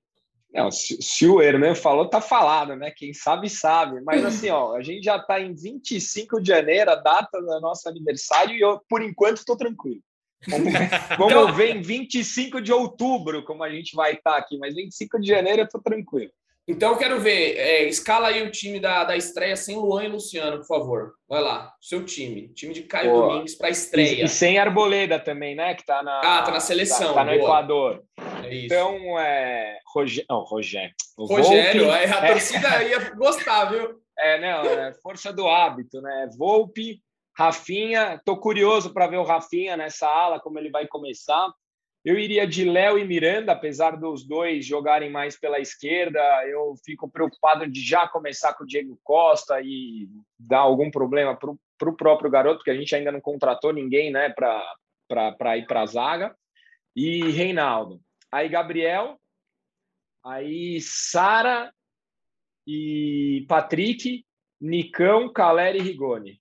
[0.52, 2.90] Não, se, se, o Hernan falou, tá falado, né?
[2.90, 4.00] Quem sabe, sabe.
[4.00, 7.88] Mas assim, ó, a gente já está em 25 de janeiro, a data do nosso
[7.88, 10.02] aniversário, e eu, por enquanto, estou tranquilo.
[10.48, 10.72] Vamos,
[11.16, 11.54] vamos então...
[11.54, 15.28] ver em 25 de outubro como a gente vai estar tá aqui, mas 25 de
[15.28, 16.32] janeiro eu estou tranquilo.
[16.68, 20.08] Então eu quero ver, é, escala aí o time da, da estreia sem Luan e
[20.08, 21.12] Luciano, por favor.
[21.28, 22.48] Vai lá, seu time.
[22.48, 23.28] Time de Caio Boa.
[23.28, 24.22] Domingues para estreia.
[24.22, 25.74] E, e, sem Arboleda também, né?
[25.74, 26.18] Que tá na.
[26.18, 27.14] Ah, tá na seleção.
[27.14, 28.02] Tá, tá no Equador.
[28.42, 28.64] É.
[28.64, 29.78] Então, é.
[29.94, 30.24] Roger...
[30.28, 30.94] Não, Rogério.
[31.16, 32.32] Rogério, Volpe, a é.
[32.32, 34.00] torcida ia gostar, viu?
[34.18, 36.28] É, não, é força do hábito, né?
[36.36, 37.00] Volpe,
[37.36, 38.20] Rafinha.
[38.24, 41.48] Tô curioso para ver o Rafinha nessa ala, como ele vai começar.
[42.06, 46.20] Eu iria de Léo e Miranda, apesar dos dois jogarem mais pela esquerda.
[46.46, 51.90] Eu fico preocupado de já começar com o Diego Costa e dar algum problema para
[51.90, 55.86] o próprio garoto, porque a gente ainda não contratou ninguém né, para ir para a
[55.86, 56.36] zaga.
[56.94, 58.00] E Reinaldo.
[58.30, 59.20] Aí Gabriel,
[60.24, 61.72] aí Sara
[62.64, 64.24] e Patrick,
[64.60, 66.40] Nicão, Caleri e Rigoni.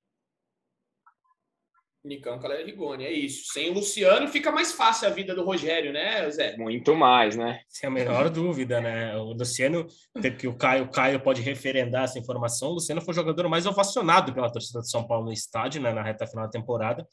[2.05, 3.51] Nicão, Caleri Rigoni, é isso.
[3.51, 6.55] Sem o Luciano fica mais fácil a vida do Rogério, né, Zé?
[6.57, 7.59] Muito mais, né?
[7.67, 9.15] Sem a menor dúvida, né?
[9.17, 9.87] O Luciano,
[10.37, 13.65] que o Caio, o Caio pode referendar essa informação, o Luciano foi o jogador mais
[13.65, 17.05] ovacionado pela torcida de São Paulo no estádio, né, na reta final da temporada.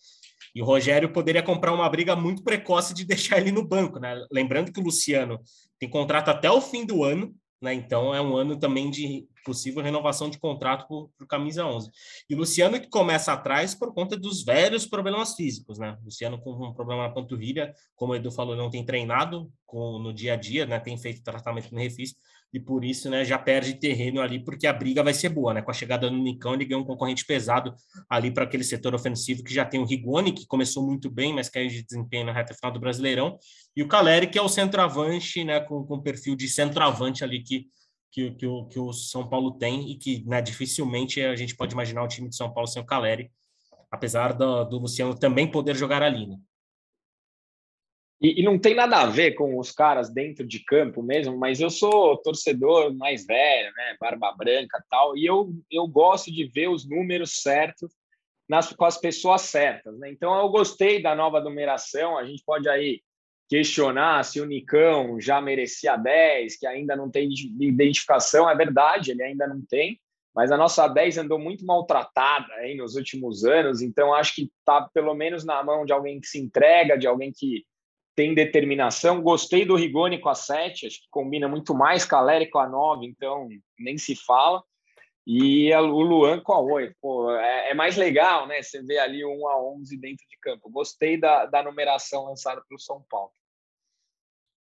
[0.55, 4.22] E o Rogério poderia comprar uma briga muito precoce de deixar ele no banco, né?
[4.31, 5.40] Lembrando que o Luciano
[5.78, 7.72] tem contrato até o fim do ano, né?
[7.72, 11.90] Então é um ano também de possível renovação de contrato por, por camisa 11.
[12.28, 15.96] E Luciano que começa atrás por conta dos velhos problemas físicos, né?
[16.05, 20.12] Luciano com um problema na panturrilha, como o Edu falou, não tem treinado com, no
[20.12, 20.78] dia a dia, né?
[20.78, 22.14] Tem feito tratamento no refis
[22.52, 25.62] e por isso, né, já perde terreno ali porque a briga vai ser boa, né?
[25.62, 27.74] Com a chegada do Nicão, ele ganhou um concorrente pesado
[28.11, 31.48] ali para aquele setor ofensivo que já tem o Rigoni, que começou muito bem, mas
[31.48, 33.38] caiu de desempenho na reta final do Brasileirão,
[33.74, 37.66] e o Caleri, que é o centroavante, né, com, com perfil de centroavante ali que
[38.12, 41.72] que, que, o, que o São Paulo tem e que né, dificilmente a gente pode
[41.72, 43.33] imaginar o time de São Paulo sem o Caleri,
[43.90, 46.27] apesar do, do Luciano também poder jogar ali.
[46.27, 46.37] Né?
[48.20, 51.61] E, e, não tem nada a ver com os caras dentro de campo mesmo, mas
[51.61, 56.68] eu sou torcedor mais velho, né, barba branca tal, e eu, eu gosto de ver
[56.68, 57.92] os números certos
[58.48, 59.98] nas, com as pessoas certas.
[59.98, 60.11] Né?
[60.11, 63.03] Então eu gostei da nova numeração, a gente pode aí
[63.53, 67.29] questionar se o Nicão já merecia 10, que ainda não tem
[67.61, 70.01] identificação, é verdade, ele ainda não tem,
[70.35, 74.88] mas a nossa 10 andou muito maltratada aí nos últimos anos, então acho que está
[74.95, 77.67] pelo menos na mão de alguém que se entrega, de alguém que
[78.17, 79.21] tem determinação.
[79.21, 82.59] Gostei do Rigoni com a 7, acho que combina muito mais com a Lery com
[82.59, 84.62] a 9, então nem se fala.
[85.27, 86.97] E o Luan com a 8.
[87.03, 88.62] Pô, é, é, mais legal, né?
[88.62, 90.71] Você vê ali o 1 a 11 dentro de campo.
[90.71, 93.31] Gostei da, da numeração lançada pelo São Paulo.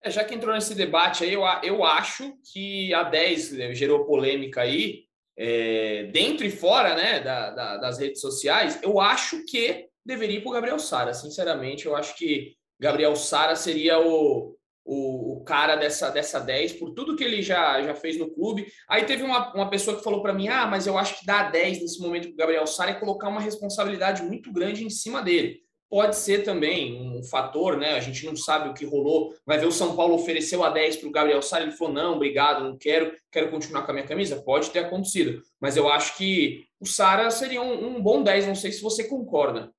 [0.04, 4.04] É, já que entrou nesse debate aí, eu, eu acho que a 10 né, gerou
[4.04, 5.04] polêmica aí,
[5.36, 8.78] é, dentro e fora né, da, da, das redes sociais.
[8.82, 11.14] Eu acho que deveria ir para o Gabriel Sara.
[11.14, 16.90] Sinceramente, eu acho que Gabriel Sara seria o, o, o, cara dessa, dessa 10, por
[16.90, 18.66] tudo que ele já, já fez no clube.
[18.86, 21.50] Aí teve uma, uma pessoa que falou para mim: ah, mas eu acho que dar
[21.50, 25.63] 10 nesse momento para Gabriel Sara é colocar uma responsabilidade muito grande em cima dele
[25.94, 27.92] pode ser também um fator, né?
[27.92, 29.32] A gente não sabe o que rolou.
[29.46, 32.16] Vai ver o São Paulo ofereceu a 10 para o Gabriel Sara, ele falou: não,
[32.16, 34.42] obrigado, não quero, quero continuar com a minha camisa.
[34.42, 38.56] Pode ter acontecido, mas eu acho que o Sara seria um, um, bom 10, não
[38.56, 39.72] sei se você concorda.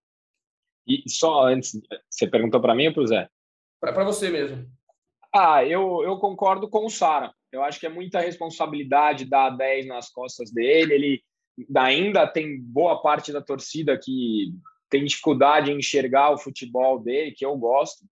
[0.87, 1.77] E só antes,
[2.09, 3.27] você perguntou para mim ou para o Zé?
[3.81, 4.65] Para você mesmo.
[5.33, 7.33] Ah, eu, eu concordo com o Sara.
[7.51, 10.93] Eu acho que é muita responsabilidade dar 10 nas costas dele.
[10.93, 11.23] Ele
[11.75, 14.53] ainda tem boa parte da torcida que
[14.89, 18.05] tem dificuldade em enxergar o futebol dele, que eu gosto.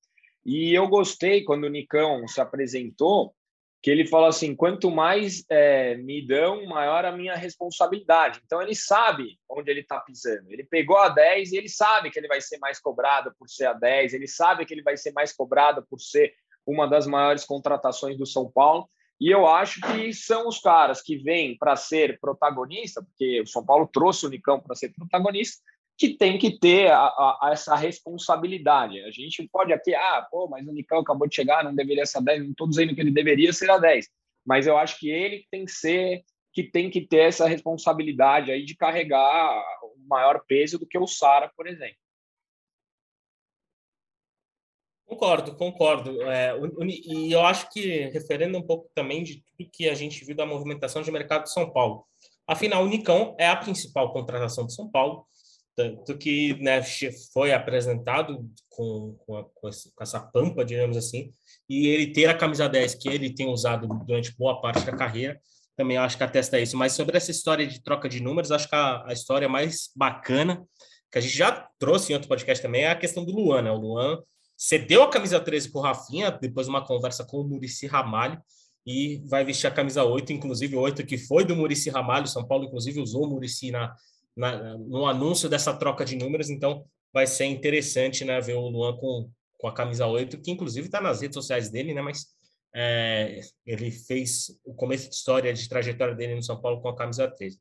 [0.45, 3.35] E eu gostei quando o Nicão se apresentou,
[3.83, 8.41] que ele falou assim: quanto mais é, me dão, maior a minha responsabilidade.
[8.45, 10.51] Então ele sabe onde ele está pisando.
[10.51, 13.67] Ele pegou a 10 e ele sabe que ele vai ser mais cobrado por ser
[13.67, 16.33] a 10, ele sabe que ele vai ser mais cobrado por ser
[16.65, 18.89] uma das maiores contratações do São Paulo.
[19.21, 23.65] E eu acho que são os caras que vêm para ser protagonista, porque o São
[23.65, 25.63] Paulo trouxe o Nicão para ser protagonista,
[25.97, 29.01] que tem que ter a, a, essa responsabilidade.
[29.03, 32.19] A gente pode aqui, ah, pô, mas o Nicão acabou de chegar, não deveria ser
[32.19, 34.09] a 10, não estou dizendo que ele deveria ser a 10,
[34.45, 38.65] mas eu acho que ele tem que ser, que tem que ter essa responsabilidade aí
[38.65, 41.97] de carregar o maior peso do que o Sara, por exemplo.
[45.13, 46.23] Concordo, concordo.
[46.23, 46.55] É,
[47.07, 50.47] e eu acho que, referendo um pouco também de tudo que a gente viu da
[50.47, 52.07] movimentação de mercado de São Paulo.
[52.47, 55.27] Afinal, o Nicão é a principal contratação de São Paulo,
[55.75, 56.83] tanto que né,
[57.33, 59.69] foi apresentado com, com, com,
[60.01, 61.33] essa pampa, digamos assim,
[61.69, 65.41] e ele ter a camisa 10 que ele tem usado durante boa parte da carreira,
[65.77, 66.77] também acho que atesta isso.
[66.77, 70.63] Mas sobre essa história de troca de números, acho que a, a história mais bacana,
[71.11, 73.63] que a gente já trouxe em outro podcast também, é a questão do Luan.
[73.63, 73.71] Né?
[73.71, 74.23] O Luan
[74.57, 78.41] cedeu a camisa 13 para o Rafinha, depois de uma conversa com o Murici Ramalho,
[78.87, 82.27] e vai vestir a camisa 8, inclusive 8 que foi do Murici Ramalho.
[82.27, 83.95] São Paulo, inclusive, usou o Murici na,
[84.37, 88.97] na, no anúncio dessa troca de números, então vai ser interessante né, ver o Luan
[88.97, 92.27] com, com a camisa 8, que inclusive está nas redes sociais dele, né, mas
[92.75, 96.97] é, ele fez o começo de história, de trajetória dele no São Paulo com a
[96.97, 97.59] camisa 13.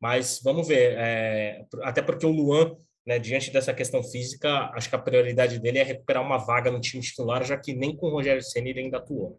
[0.00, 4.96] Mas vamos ver, é, até porque o Luan né, diante dessa questão física, acho que
[4.96, 8.10] a prioridade dele é recuperar uma vaga no time titular, já que nem com o
[8.10, 9.38] Rogério Senna ele ainda atuou.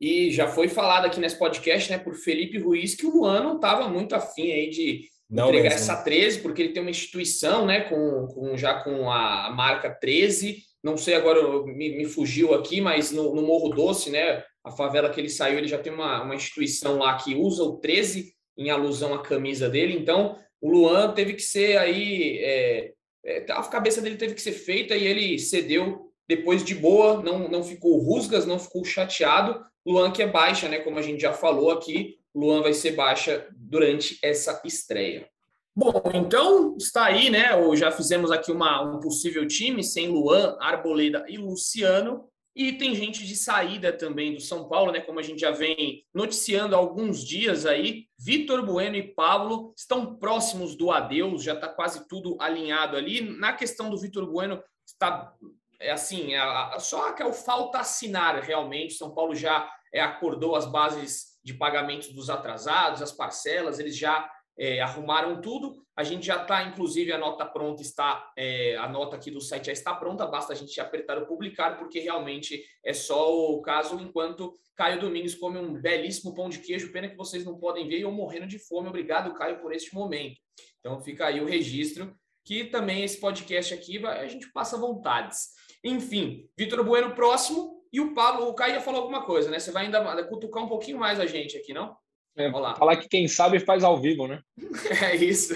[0.00, 3.56] E já foi falado aqui nesse podcast, né, por Felipe Ruiz, que o Luan não
[3.56, 5.78] estava muito afim aí de não entregar mesmo.
[5.78, 10.62] essa 13, porque ele tem uma instituição, né, com, com já com a marca 13.
[10.82, 15.10] Não sei agora, me, me fugiu aqui, mas no, no, Morro Doce, né, a favela
[15.10, 18.70] que ele saiu, ele já tem uma, uma instituição lá que usa o 13 em
[18.70, 19.96] alusão à camisa dele.
[19.96, 22.38] Então, o Luan teve que ser aí.
[22.38, 22.92] É,
[23.24, 27.48] é, a cabeça dele teve que ser feita e ele cedeu depois de boa, não,
[27.48, 29.64] não ficou rusgas, não ficou chateado.
[29.86, 30.78] Luan que é baixa, né?
[30.78, 35.28] Como a gente já falou aqui, Luan vai ser baixa durante essa estreia.
[35.74, 37.54] Bom, então está aí, né?
[37.54, 42.28] Ou já fizemos aqui uma, um possível time sem Luan, Arboleda e Luciano.
[42.54, 45.00] E tem gente de saída também do São Paulo, né?
[45.00, 48.06] Como a gente já vem noticiando há alguns dias aí.
[48.18, 53.20] Vitor Bueno e Pablo estão próximos do adeus, já está quase tudo alinhado ali.
[53.38, 55.32] Na questão do Vitor Bueno, está
[55.80, 58.94] é assim, é, só que é o falta assinar realmente.
[58.94, 64.30] São Paulo já é, acordou as bases de pagamento dos atrasados, as parcelas, eles já
[64.58, 65.82] é, arrumaram tudo.
[65.96, 69.66] A gente já está, inclusive, a nota pronta está, é, a nota aqui do site
[69.66, 73.98] já está pronta, basta a gente apertar o publicar, porque realmente é só o caso
[73.98, 76.92] enquanto Caio Domingos come um belíssimo pão de queijo.
[76.92, 78.88] Pena que vocês não podem ver, eu morrendo de fome.
[78.88, 80.38] Obrigado, Caio, por este momento.
[80.78, 85.50] Então fica aí o registro, que também esse podcast aqui a gente passa vontades.
[85.84, 89.58] Enfim, Vitor Bueno próximo e o Pablo, o Caio falou alguma coisa, né?
[89.58, 91.96] Você vai ainda cutucar um pouquinho mais a gente aqui, não?
[92.36, 94.40] É, falar que quem sabe faz ao vivo, né?
[95.02, 95.54] É isso.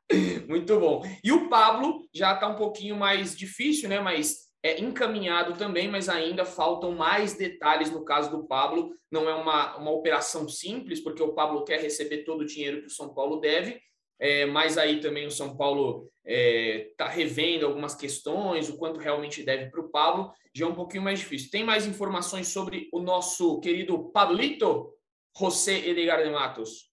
[0.48, 1.02] Muito bom.
[1.22, 4.00] E o Pablo já está um pouquinho mais difícil, né?
[4.00, 8.90] Mas é encaminhado também, mas ainda faltam mais detalhes no caso do Pablo.
[9.10, 12.86] Não é uma, uma operação simples, porque o Pablo quer receber todo o dinheiro que
[12.86, 13.80] o São Paulo deve.
[14.18, 18.98] É, mas aí também o São Paulo está é, tá revendo algumas questões, o quanto
[18.98, 21.50] realmente deve para o Pablo, já é um pouquinho mais difícil.
[21.50, 24.92] Tem mais informações sobre o nosso querido Pablito?
[25.38, 26.90] José Edgar de Matos?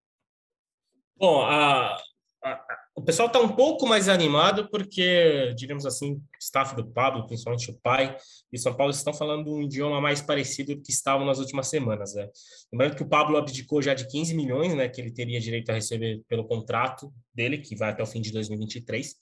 [1.16, 1.96] Bom, a,
[2.44, 7.26] a, o pessoal está um pouco mais animado porque, diríamos assim, o staff do Pablo,
[7.26, 8.16] principalmente o pai
[8.52, 12.14] e São Paulo, estão falando um idioma mais parecido do que estavam nas últimas semanas.
[12.14, 12.30] Né?
[12.72, 15.74] Lembrando que o Pablo abdicou já de 15 milhões, né, que ele teria direito a
[15.74, 19.16] receber pelo contrato dele, que vai até o fim de 2023.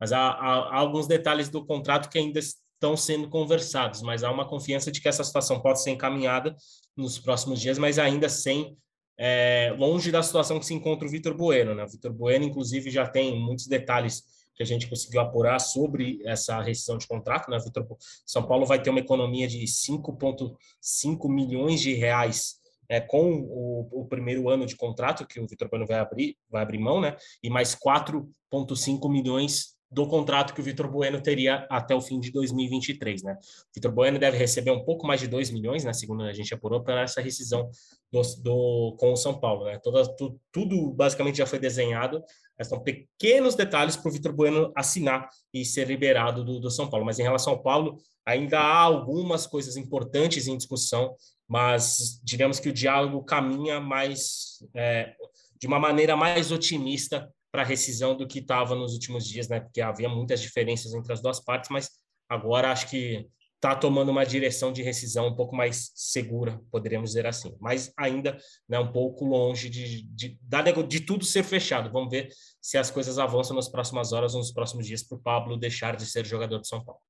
[0.00, 4.30] Mas há, há, há alguns detalhes do contrato que ainda estão sendo conversados, mas há
[4.30, 6.56] uma confiança de que essa situação pode ser encaminhada
[6.96, 8.78] nos próximos dias, mas ainda sem
[9.22, 11.74] é, longe da situação que se encontra o Vitor Bueno.
[11.74, 11.84] Né?
[11.84, 16.58] O Vitor Bueno, inclusive, já tem muitos detalhes que a gente conseguiu apurar sobre essa
[16.62, 17.50] rescisão de contrato.
[17.50, 17.58] Né?
[17.58, 17.86] Vitor,
[18.24, 24.06] São Paulo vai ter uma economia de 5,5 milhões de reais é, com o, o,
[24.06, 27.14] primeiro ano de contrato que o Vitor Bueno vai abrir, vai abrir mão, né?
[27.42, 32.30] e mais 4,5 milhões do contrato que o Vitor Bueno teria até o fim de
[32.30, 33.36] 2023, né?
[33.74, 35.92] Vitor Bueno deve receber um pouco mais de 2 milhões, né?
[35.92, 37.68] Segundo a gente apurou, para essa rescisão
[38.12, 39.80] do, do, com o São Paulo, né?
[39.82, 42.22] Toda, tu, tudo basicamente já foi desenhado,
[42.62, 47.06] são pequenos detalhes para o Vitor Bueno assinar e ser liberado do, do São Paulo.
[47.06, 51.14] Mas em relação ao Paulo, ainda há algumas coisas importantes em discussão,
[51.48, 55.14] mas digamos que o diálogo caminha mais é,
[55.58, 59.60] de uma maneira mais otimista para rescisão do que estava nos últimos dias, né?
[59.60, 61.90] Porque havia muitas diferenças entre as duas partes, mas
[62.28, 67.26] agora acho que está tomando uma direção de rescisão um pouco mais segura, poderíamos dizer
[67.26, 67.54] assim.
[67.60, 71.92] Mas ainda né, um pouco longe de, de, de, de tudo ser fechado.
[71.92, 72.30] Vamos ver
[72.60, 75.94] se as coisas avançam nas próximas horas ou nos próximos dias para o Pablo deixar
[75.94, 77.00] de ser jogador de São Paulo.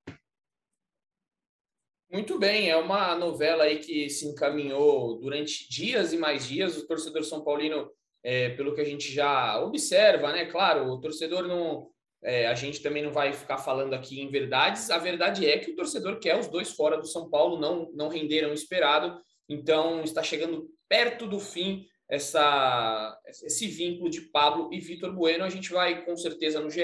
[2.10, 6.76] Muito bem, é uma novela aí que se encaminhou durante dias e mais dias.
[6.76, 7.88] O torcedor São Paulino
[8.22, 10.46] é, pelo que a gente já observa, né?
[10.46, 11.88] Claro, o torcedor não.
[12.22, 14.90] É, a gente também não vai ficar falando aqui em verdades.
[14.90, 18.08] A verdade é que o torcedor quer os dois fora do São Paulo, não, não
[18.08, 19.18] renderam o esperado.
[19.48, 25.44] Então está chegando perto do fim essa, esse vínculo de Pablo e Vitor Bueno.
[25.44, 26.82] A gente vai, com certeza, no GE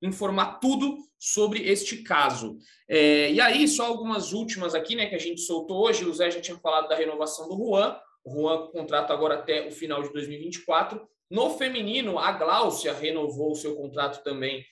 [0.00, 2.56] informar tudo sobre este caso.
[2.88, 6.04] É, e aí, só algumas últimas aqui, né, que a gente soltou hoje.
[6.04, 7.96] O Zé já tinha falado da renovação do Juan.
[8.30, 11.00] Juan contrato agora até o final de 2024.
[11.30, 14.64] No feminino, a Gláucia renovou o seu contrato também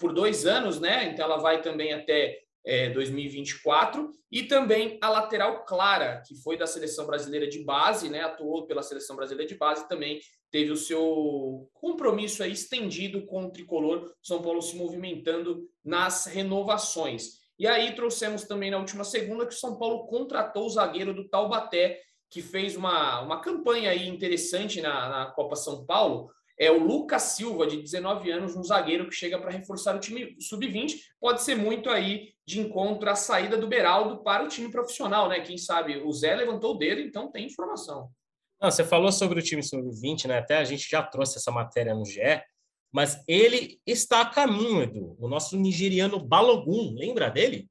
[0.00, 1.08] por dois anos, né?
[1.08, 4.10] Então ela vai também até é, 2024.
[4.30, 8.22] E também a lateral Clara, que foi da seleção brasileira de base, né?
[8.22, 13.50] Atuou pela seleção brasileira de base, também teve o seu compromisso aí estendido com o
[13.50, 14.12] tricolor.
[14.22, 17.42] São Paulo se movimentando nas renovações.
[17.58, 21.28] E aí trouxemos também na última segunda que o São Paulo contratou o zagueiro do
[21.28, 22.00] Taubaté,
[22.32, 27.22] que fez uma, uma campanha aí interessante na, na Copa São Paulo, é o Lucas
[27.22, 30.94] Silva, de 19 anos, um zagueiro que chega para reforçar o time sub-20.
[31.20, 35.40] Pode ser muito aí de encontro à saída do Beraldo para o time profissional, né?
[35.40, 38.08] Quem sabe o Zé levantou o dedo, então tem informação.
[38.60, 40.38] Não, você falou sobre o time sub-20, né?
[40.38, 42.40] Até a gente já trouxe essa matéria no GE,
[42.90, 45.16] mas ele está a caminho, Edu.
[45.18, 47.68] O nosso nigeriano Balogun, lembra dele?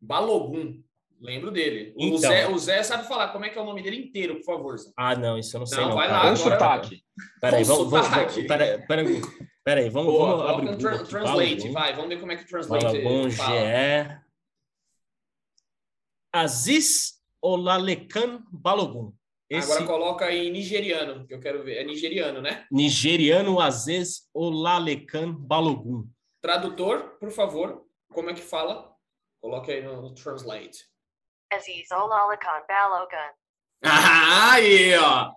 [0.00, 0.83] Balogun.
[1.24, 1.94] Lembro dele.
[1.96, 4.36] Então, o, Zé, o Zé sabe falar como é que é o nome dele inteiro,
[4.36, 4.76] por favor.
[4.76, 4.90] Zé.
[4.94, 5.78] Ah, não, isso eu não sei.
[5.78, 6.28] Não, não vai cara.
[6.28, 7.02] lá, sotaque.
[7.40, 8.08] Peraí, vamos, vamos,
[8.46, 9.22] peraí, peraí,
[9.64, 12.98] peraí, vamos, Boa, vamos abrir tra translate, vai, vamos ver como é que o translate
[13.00, 14.22] Bom fala.
[16.30, 19.14] Aziz Olalekan Balogun.
[19.48, 19.72] Esse...
[19.72, 21.78] Agora coloca aí nigeriano, que eu quero ver.
[21.78, 22.66] É nigeriano, né?
[22.70, 26.06] Nigeriano Aziz Olalekan Balogun.
[26.42, 28.92] Tradutor, por favor, como é que fala?
[29.40, 30.92] Coloque aí no, no translate.
[31.52, 33.32] Aziz Olalakan Balogun.
[33.84, 35.32] Ah, aí, ó.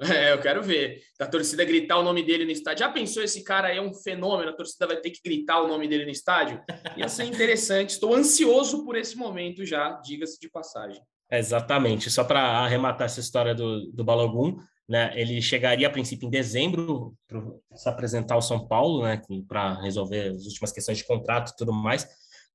[0.00, 1.00] É, eu quero ver.
[1.20, 2.80] A torcida gritar o nome dele no estádio.
[2.80, 4.50] Já pensou esse cara aí é um fenômeno?
[4.50, 6.62] A torcida vai ter que gritar o nome dele no estádio?
[6.96, 7.90] Ia ser interessante.
[7.90, 11.00] Estou ansioso por esse momento já, diga-se de passagem.
[11.30, 12.10] Exatamente.
[12.10, 14.56] Só para arrematar essa história do, do Balogun,
[14.88, 15.12] né?
[15.14, 17.40] Ele chegaria a princípio em dezembro para
[17.74, 19.20] se apresentar ao São Paulo, né?
[19.48, 22.06] Para resolver as últimas questões de contrato e tudo mais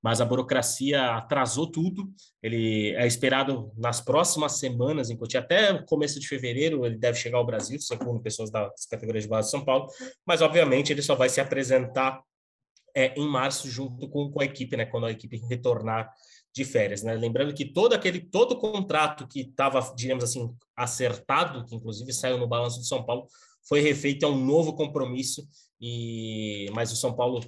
[0.01, 2.11] mas a burocracia atrasou tudo.
[2.41, 7.17] Ele é esperado nas próximas semanas em Cotia, até o começo de fevereiro ele deve
[7.17, 9.87] chegar ao Brasil, segundo pessoas das categorias de base de São Paulo,
[10.25, 12.21] mas obviamente ele só vai se apresentar
[12.95, 16.11] é, em março junto com, com a equipe, né, quando a equipe retornar
[16.53, 17.13] de férias, né?
[17.13, 22.47] Lembrando que todo aquele todo contrato que estava, digamos assim, acertado, que inclusive saiu no
[22.47, 23.25] balanço de São Paulo,
[23.67, 25.47] foi refeito a um novo compromisso
[25.79, 27.39] e mas o São Paulo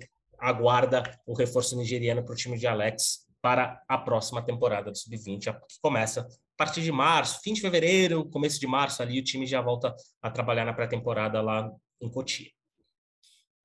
[0.43, 5.53] aguarda o reforço nigeriano para o time de Alex para a próxima temporada do Sub-20,
[5.67, 6.25] que começa a
[6.57, 10.29] partir de março, fim de fevereiro, começo de março ali, o time já volta a
[10.29, 11.69] trabalhar na pré-temporada lá
[11.99, 12.49] em Cotia.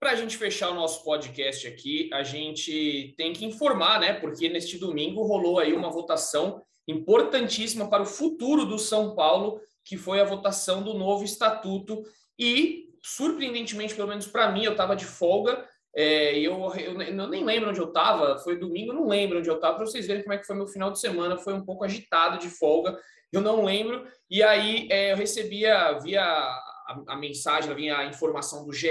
[0.01, 4.13] Para a gente fechar o nosso podcast aqui, a gente tem que informar, né?
[4.13, 9.97] Porque neste domingo rolou aí uma votação importantíssima para o futuro do São Paulo, que
[9.97, 12.05] foi a votação do novo estatuto.
[12.39, 15.67] E, surpreendentemente, pelo menos para mim, eu estava de folga,
[16.01, 19.57] é, eu, eu, eu, nem lembro onde eu estava, foi domingo, não lembro onde eu
[19.57, 21.85] estava, para vocês verem como é que foi meu final de semana, foi um pouco
[21.85, 22.97] agitado de folga,
[23.33, 24.07] eu não lembro.
[24.31, 28.89] E aí é, eu recebia via a, a mensagem, via a informação do GE,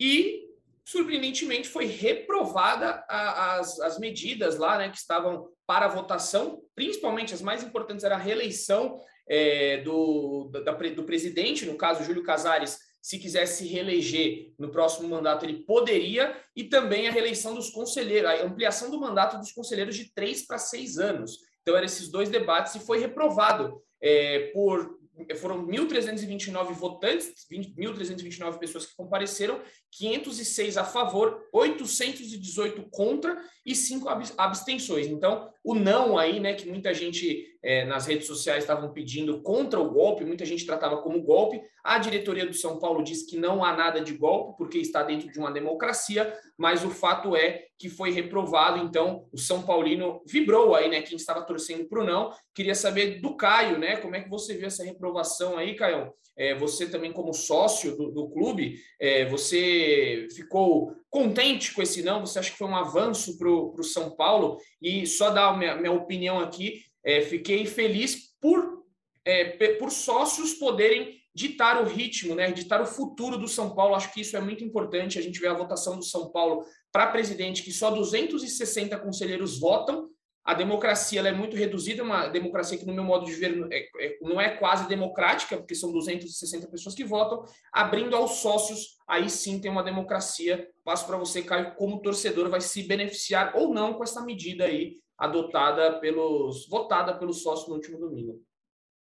[0.00, 0.48] e
[0.82, 7.42] surpreendentemente foi reprovada a, as, as medidas lá, né, que estavam para votação, principalmente as
[7.42, 8.98] mais importantes era a reeleição
[9.28, 15.06] é, do, da, do presidente, no caso Júlio Casares, se quisesse se reeleger no próximo
[15.06, 19.94] mandato, ele poderia, e também a reeleição dos conselheiros, a ampliação do mandato dos conselheiros
[19.94, 21.40] de três para seis anos.
[21.60, 24.98] Então, eram esses dois debates e foi reprovado é, por
[25.36, 35.06] foram 1.329 votantes, 1.329 pessoas que compareceram, 506 a favor, 818 contra e 5 abstenções.
[35.06, 39.80] Então, o não aí, né, que muita gente é, nas redes sociais estavam pedindo contra
[39.80, 41.62] o golpe, muita gente tratava como golpe.
[41.82, 45.32] A diretoria do São Paulo diz que não há nada de golpe, porque está dentro
[45.32, 48.84] de uma democracia, mas o fato é que foi reprovado.
[48.84, 51.00] Então, o São Paulino vibrou aí, né?
[51.00, 52.30] Quem estava torcendo para o não.
[52.54, 53.96] Queria saber do Caio, né?
[53.96, 56.12] Como é que você viu essa reprovação aí, Caio?
[56.36, 62.26] É, você também, como sócio do, do clube, é, você ficou contente com esse não?
[62.26, 64.58] Você acha que foi um avanço para o São Paulo?
[64.82, 68.82] E só dar a minha, minha opinião aqui, é, fiquei feliz por,
[69.24, 73.94] é, por sócios poderem ditar o ritmo, né, ditar o futuro do São Paulo.
[73.94, 75.16] Acho que isso é muito importante.
[75.16, 80.08] A gente vê a votação do São Paulo para presidente, que só 260 conselheiros votam.
[80.44, 84.18] A democracia é muito reduzida, uma democracia que, no meu modo de ver, é, é,
[84.20, 87.42] não é quase democrática, porque são 260 pessoas que votam.
[87.72, 90.68] Abrindo aos sócios, aí sim tem uma democracia.
[90.84, 94.96] Passo para você, Caio, como torcedor, vai se beneficiar ou não com essa medida aí
[95.16, 98.42] adotada pelos, votada pelos sócios no último domingo.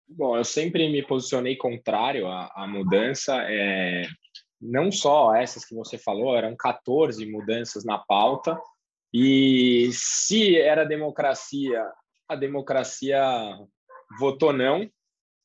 [0.09, 3.37] Bom, eu sempre me posicionei contrário à, à mudança.
[3.47, 4.07] É,
[4.59, 8.59] não só essas que você falou, eram 14 mudanças na pauta.
[9.13, 11.83] E se era democracia,
[12.27, 13.19] a democracia
[14.19, 14.89] votou não.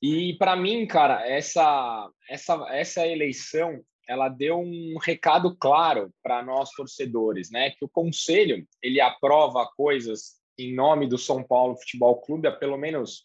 [0.02, 6.70] E para mim, cara, essa essa essa eleição, ela deu um recado claro para nós
[6.72, 7.70] torcedores, né?
[7.70, 12.76] Que o conselho ele aprova coisas em nome do São Paulo Futebol Clube há pelo
[12.76, 13.24] menos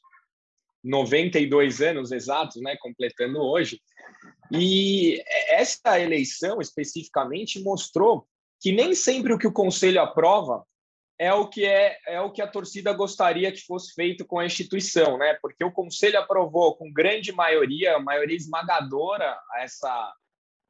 [0.83, 3.81] 92 anos exatos, né, completando hoje.
[4.51, 8.27] E essa eleição especificamente mostrou
[8.59, 10.63] que nem sempre o que o conselho aprova
[11.17, 14.45] é o que é, é o que a torcida gostaria que fosse feito com a
[14.45, 15.37] instituição, né?
[15.41, 20.13] Porque o conselho aprovou com grande maioria, maioria esmagadora, essa,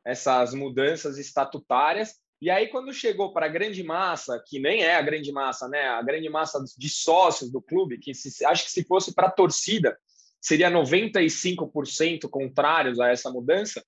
[0.04, 5.02] essas mudanças estatutárias, e aí, quando chegou para a grande massa, que nem é a
[5.02, 5.90] grande massa, né?
[5.90, 9.32] A grande massa de sócios do clube, que se, acho que se fosse para a
[9.32, 9.98] torcida,
[10.40, 13.84] seria 95% contrários a essa mudança,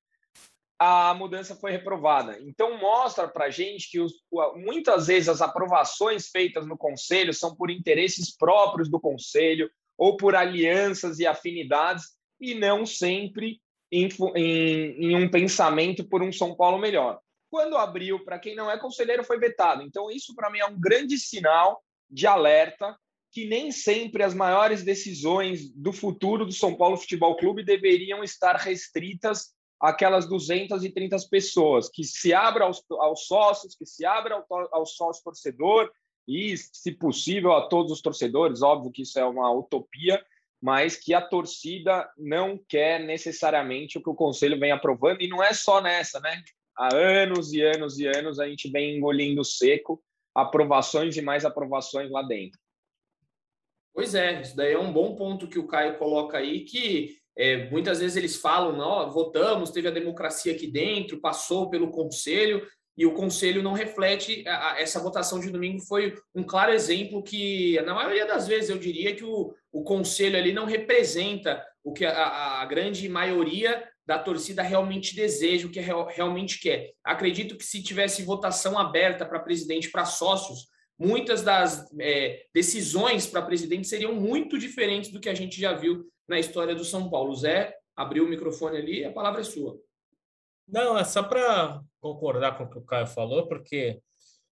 [0.84, 2.39] a mudança foi reprovada.
[2.41, 4.13] Então, mostra para a gente que os,
[4.55, 10.36] muitas vezes as aprovações feitas no conselho são por interesses próprios do conselho ou por
[10.36, 13.61] alianças e afinidades, e não sempre
[13.91, 17.19] em, em, em um pensamento por um São Paulo melhor.
[17.51, 19.84] Quando abriu, para quem não é conselheiro, foi vetado.
[19.84, 21.79] Então, isso para mim é um grande sinal
[22.09, 22.97] de alerta
[23.32, 28.55] que nem sempre as maiores decisões do futuro do São Paulo Futebol Clube deveriam estar
[28.55, 34.86] restritas àquelas 230 pessoas, que se abra aos, aos sócios, que se abra ao, ao
[34.86, 35.91] sócio torcedor
[36.27, 38.61] e, se possível, a todos os torcedores.
[38.61, 40.23] Óbvio que isso é uma utopia,
[40.61, 45.43] mas que a torcida não quer necessariamente o que o conselho vem aprovando, e não
[45.43, 46.43] é só nessa, né?
[46.77, 50.01] há anos e anos e anos a gente vem engolindo seco
[50.34, 52.59] aprovações e mais aprovações lá dentro.
[53.93, 57.69] Pois é, isso daí é um bom ponto que o Caio coloca aí, que é,
[57.69, 62.65] muitas vezes eles falam, não, votamos, teve a democracia aqui dentro, passou pelo conselho,
[62.97, 64.43] e o conselho não reflete.
[64.47, 68.69] A, a, essa votação de domingo foi um claro exemplo que, na maioria das vezes,
[68.69, 73.84] eu diria que o, o conselho ali não representa o que a, a grande maioria
[74.05, 76.91] da torcida realmente deseja, o que realmente quer.
[77.03, 80.67] Acredito que se tivesse votação aberta para presidente, para sócios,
[80.99, 86.05] muitas das é, decisões para presidente seriam muito diferentes do que a gente já viu
[86.32, 87.36] na história do São Paulo.
[87.36, 89.77] Zé, abriu o microfone ali, a palavra é sua.
[90.65, 94.01] Não, é só para concordar com o que o Caio falou, porque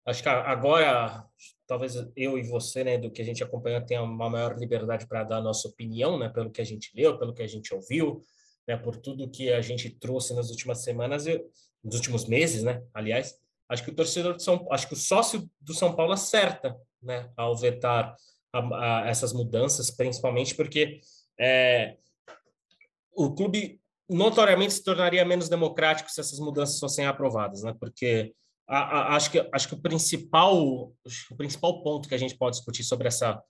[0.03, 1.23] acho que agora,
[1.67, 5.23] talvez eu e você, né, do que a gente acompanha, tenha uma maior liberdade para
[5.23, 8.23] dar a nossa opinião, né, pelo que a gente leu, pelo que a gente ouviu,
[8.67, 11.47] né, por tudo que a gente trouxe nas últimas semanas, eu,
[11.83, 13.35] nos últimos meses, né, aliás,
[13.69, 17.29] acho que o torcedor de São acho que o sócio do São Paulo acerta, né,
[17.37, 18.15] ao vetar
[18.51, 21.01] a, a essas mudanças, principalmente porque
[21.39, 21.97] é,
[23.15, 23.79] o clube
[24.09, 28.33] notoriamente se tornaria menos democrático se essas mudanças fossem aprovadas, né, porque
[28.67, 32.57] a, a, acho que acho que o principal o principal ponto que a gente pode
[32.57, 33.41] discutir sobre essa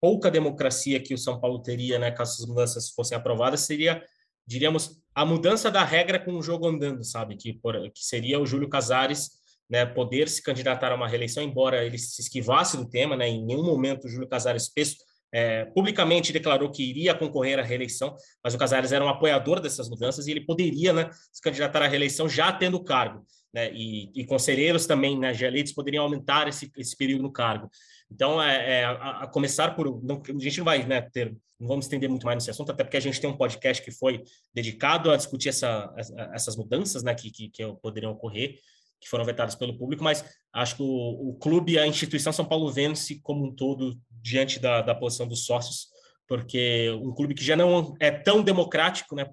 [0.00, 4.02] pouca democracia que o São Paulo teria, né, caso essas mudanças fossem aprovadas, seria
[4.46, 7.36] diríamos, a mudança da regra com o jogo andando, sabe?
[7.36, 9.30] Que, por, que seria o Júlio Casares
[9.68, 13.28] né, poder se candidatar a uma reeleição, embora ele se esquivasse do tema, né?
[13.28, 14.96] Em nenhum momento o Júlio Casares fez,
[15.32, 19.88] é, publicamente declarou que iria concorrer à reeleição, mas o Casares era um apoiador dessas
[19.88, 23.24] mudanças e ele poderia né, se candidatar à reeleição já tendo o cargo.
[23.52, 27.70] né, e, e, conselheiros também, né, já eleitos, poderiam aumentar esse, esse período no cargo.
[28.10, 30.02] Então, é, é a, a, começar por.
[30.02, 31.34] Não, a gente não vai né, ter.
[31.58, 33.90] Não vamos estender muito mais nesse assunto, até porque a gente tem um podcast que
[33.90, 34.22] foi
[34.54, 35.90] dedicado a discutir essa,
[36.34, 38.58] essas mudanças né, que, que, que poderiam ocorrer,
[39.00, 40.22] que foram vetadas pelo público, mas
[40.52, 44.82] acho que o, o clube, a instituição São Paulo vence como um todo diante da,
[44.82, 45.94] da posição dos sócios
[46.28, 49.30] porque um clube que já não é tão democrático, né?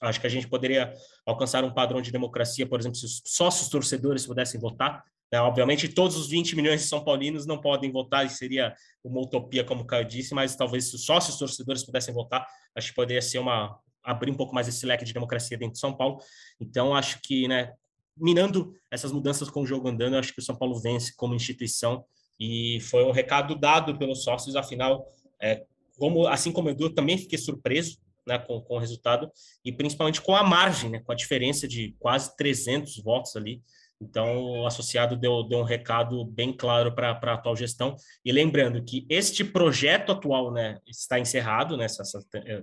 [0.00, 0.92] Acho que a gente poderia
[1.26, 5.04] alcançar um padrão de democracia, por exemplo, se os sócios torcedores pudessem votar.
[5.30, 5.38] Né?
[5.40, 8.74] Obviamente, todos os 20 milhões de São Paulinos não podem votar, e seria
[9.04, 12.88] uma utopia, como o Caio disse, mas talvez se os sócios torcedores pudessem votar, acho
[12.88, 15.94] que poderia ser uma abrir um pouco mais esse leque de democracia dentro de São
[15.94, 16.18] Paulo.
[16.58, 17.74] Então, acho que, né,
[18.16, 22.02] minando essas mudanças com o jogo andando, acho que o São Paulo vence como instituição
[22.40, 25.06] e foi um recado dado pelos sócios, afinal,
[25.40, 25.62] é,
[25.98, 29.30] como, assim como Edu, eu também fiquei surpreso né, com, com o resultado,
[29.62, 33.62] e principalmente com a margem, né, com a diferença de quase 300 votos ali.
[34.00, 37.94] Então, o associado deu, deu um recado bem claro para a atual gestão.
[38.24, 41.84] E lembrando que este projeto atual né, está encerrado, né,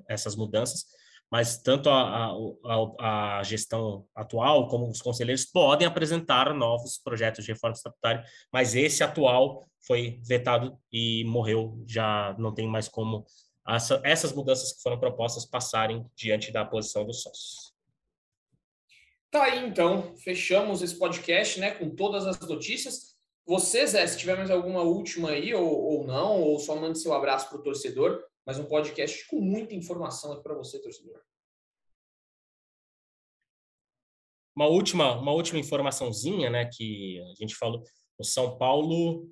[0.10, 0.86] essas mudanças,
[1.32, 2.32] mas tanto a,
[2.66, 8.76] a, a, gestão atual como os conselheiros podem apresentar novos projetos de reforma estatutária, mas
[8.76, 13.26] esse atual foi vetado e morreu, já não tem mais como
[13.68, 17.74] essa, essas mudanças que foram propostas passarem diante da posição dos sócios.
[19.30, 23.18] Tá aí, então, fechamos esse podcast, né, com todas as notícias.
[23.46, 27.14] Você, Zé, se tiver mais alguma última aí, ou, ou não, ou só mande seu
[27.14, 31.22] abraço para o torcedor, mas um podcast com muita informação aqui para você, torcedor.
[34.56, 37.84] Uma última, uma última informaçãozinha, né, que a gente falou,
[38.18, 39.30] o São Paulo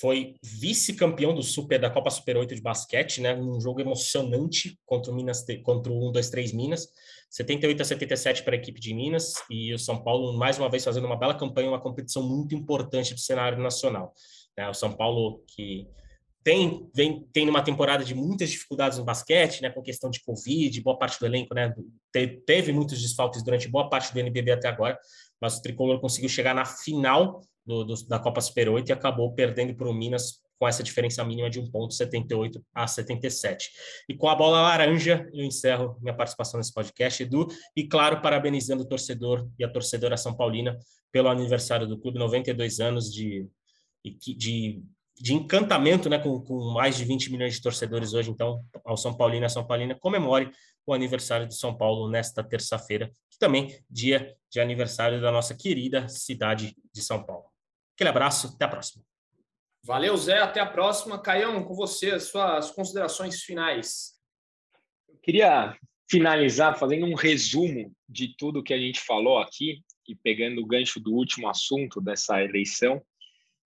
[0.00, 3.34] foi vice-campeão do Super da Copa Super 8 de basquete, né?
[3.34, 6.88] Um jogo emocionante contra o Minas, contra o 1 2 3 Minas,
[7.28, 10.82] 78 a 77 para a equipe de Minas e o São Paulo mais uma vez
[10.82, 14.14] fazendo uma bela campanha, uma competição muito importante do cenário nacional.
[14.56, 14.66] Né?
[14.66, 15.86] O São Paulo que
[16.44, 20.80] tem vem tem uma temporada de muitas dificuldades no basquete, né, com questão de Covid,
[20.80, 21.74] boa parte do elenco, né,
[22.46, 24.98] teve muitos desfalques durante boa parte do NBB até agora,
[25.40, 29.32] mas o Tricolor conseguiu chegar na final do, do, da Copa Super 8 e acabou
[29.34, 33.68] perdendo para o Minas com essa diferença mínima de um ponto 78 a 77.
[34.08, 38.84] E com a bola laranja, eu encerro minha participação nesse podcast, Edu, e claro, parabenizando
[38.84, 40.78] o torcedor e a torcedora São Paulina
[41.10, 43.44] pelo aniversário do clube, 92 anos de,
[44.04, 44.82] de de
[45.34, 48.30] encantamento, né, com, com, mais de 20 milhões de torcedores hoje.
[48.30, 50.50] Então, ao São Paulino e a São Paulina, comemore
[50.86, 56.08] o aniversário de São Paulo nesta terça-feira, que também dia de aniversário da nossa querida
[56.08, 57.44] cidade de São Paulo.
[57.94, 59.04] Aquele abraço, até a próxima.
[59.84, 61.20] Valeu, Zé, até a próxima.
[61.20, 64.12] Caião, com você, as suas considerações finais.
[65.08, 65.76] Eu queria
[66.10, 71.00] finalizar fazendo um resumo de tudo que a gente falou aqui e pegando o gancho
[71.00, 73.02] do último assunto dessa eleição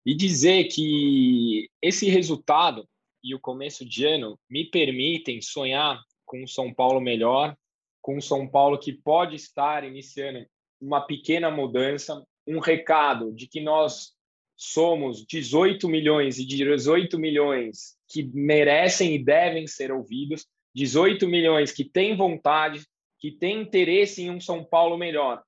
[0.06, 2.88] e dizer que esse resultado
[3.24, 7.56] e o começo de ano me permitem sonhar com um São Paulo melhor,
[8.00, 10.46] com um São Paulo que pode estar iniciando
[10.80, 14.12] uma pequena mudança, um recado de que nós
[14.56, 21.84] somos 18 milhões e 18 milhões que merecem e devem ser ouvidos, 18 milhões que
[21.84, 22.86] têm vontade,
[23.18, 25.42] que têm interesse em um São Paulo melhor,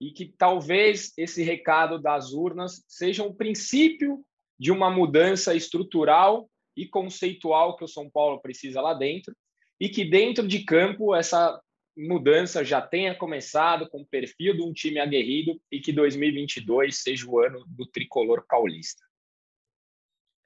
[0.00, 4.24] e que talvez esse recado das urnas seja o princípio
[4.58, 9.34] de uma mudança estrutural e conceitual que o São Paulo precisa lá dentro
[9.78, 11.60] e que dentro de campo essa
[11.96, 17.28] mudança já tenha começado com o perfil de um time aguerrido e que 2022 seja
[17.28, 19.02] o ano do tricolor paulista.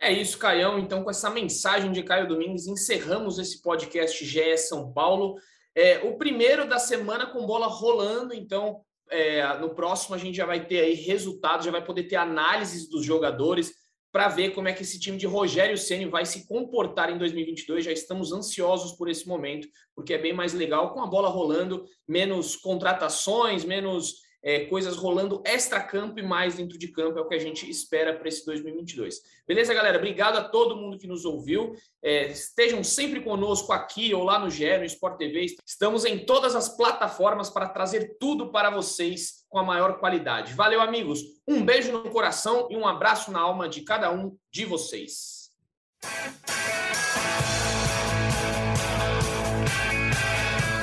[0.00, 0.78] É isso, Caião.
[0.78, 5.36] Então, com essa mensagem de Caio Domingues, encerramos esse podcast GE São Paulo.
[5.74, 10.46] É, o primeiro da semana com bola rolando, então é, no próximo a gente já
[10.46, 13.72] vai ter aí resultados, já vai poder ter análises dos jogadores
[14.12, 17.84] para ver como é que esse time de Rogério Ceni vai se comportar em 2022.
[17.84, 21.84] Já estamos ansiosos por esse momento, porque é bem mais legal com a bola rolando,
[22.06, 27.34] menos contratações, menos é, coisas rolando extra-campo e mais dentro de campo, é o que
[27.34, 29.22] a gente espera para esse 2022.
[29.48, 29.96] Beleza, galera?
[29.96, 31.74] Obrigado a todo mundo que nos ouviu.
[32.02, 35.56] É, estejam sempre conosco aqui ou lá no GE, no Sport TV.
[35.66, 40.52] Estamos em todas as plataformas para trazer tudo para vocês com a maior qualidade.
[40.52, 41.20] Valeu, amigos.
[41.48, 45.50] Um beijo no coração e um abraço na alma de cada um de vocês.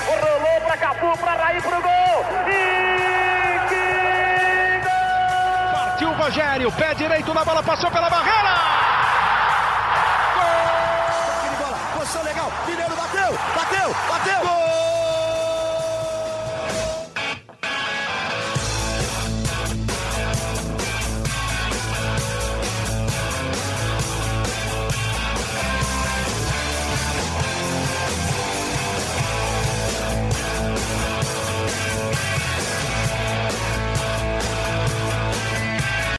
[0.08, 2.01] Rolou para Cafu, para Raí, para o gol.
[6.22, 8.81] Rogério, pé direito na bola, passou pela barreira!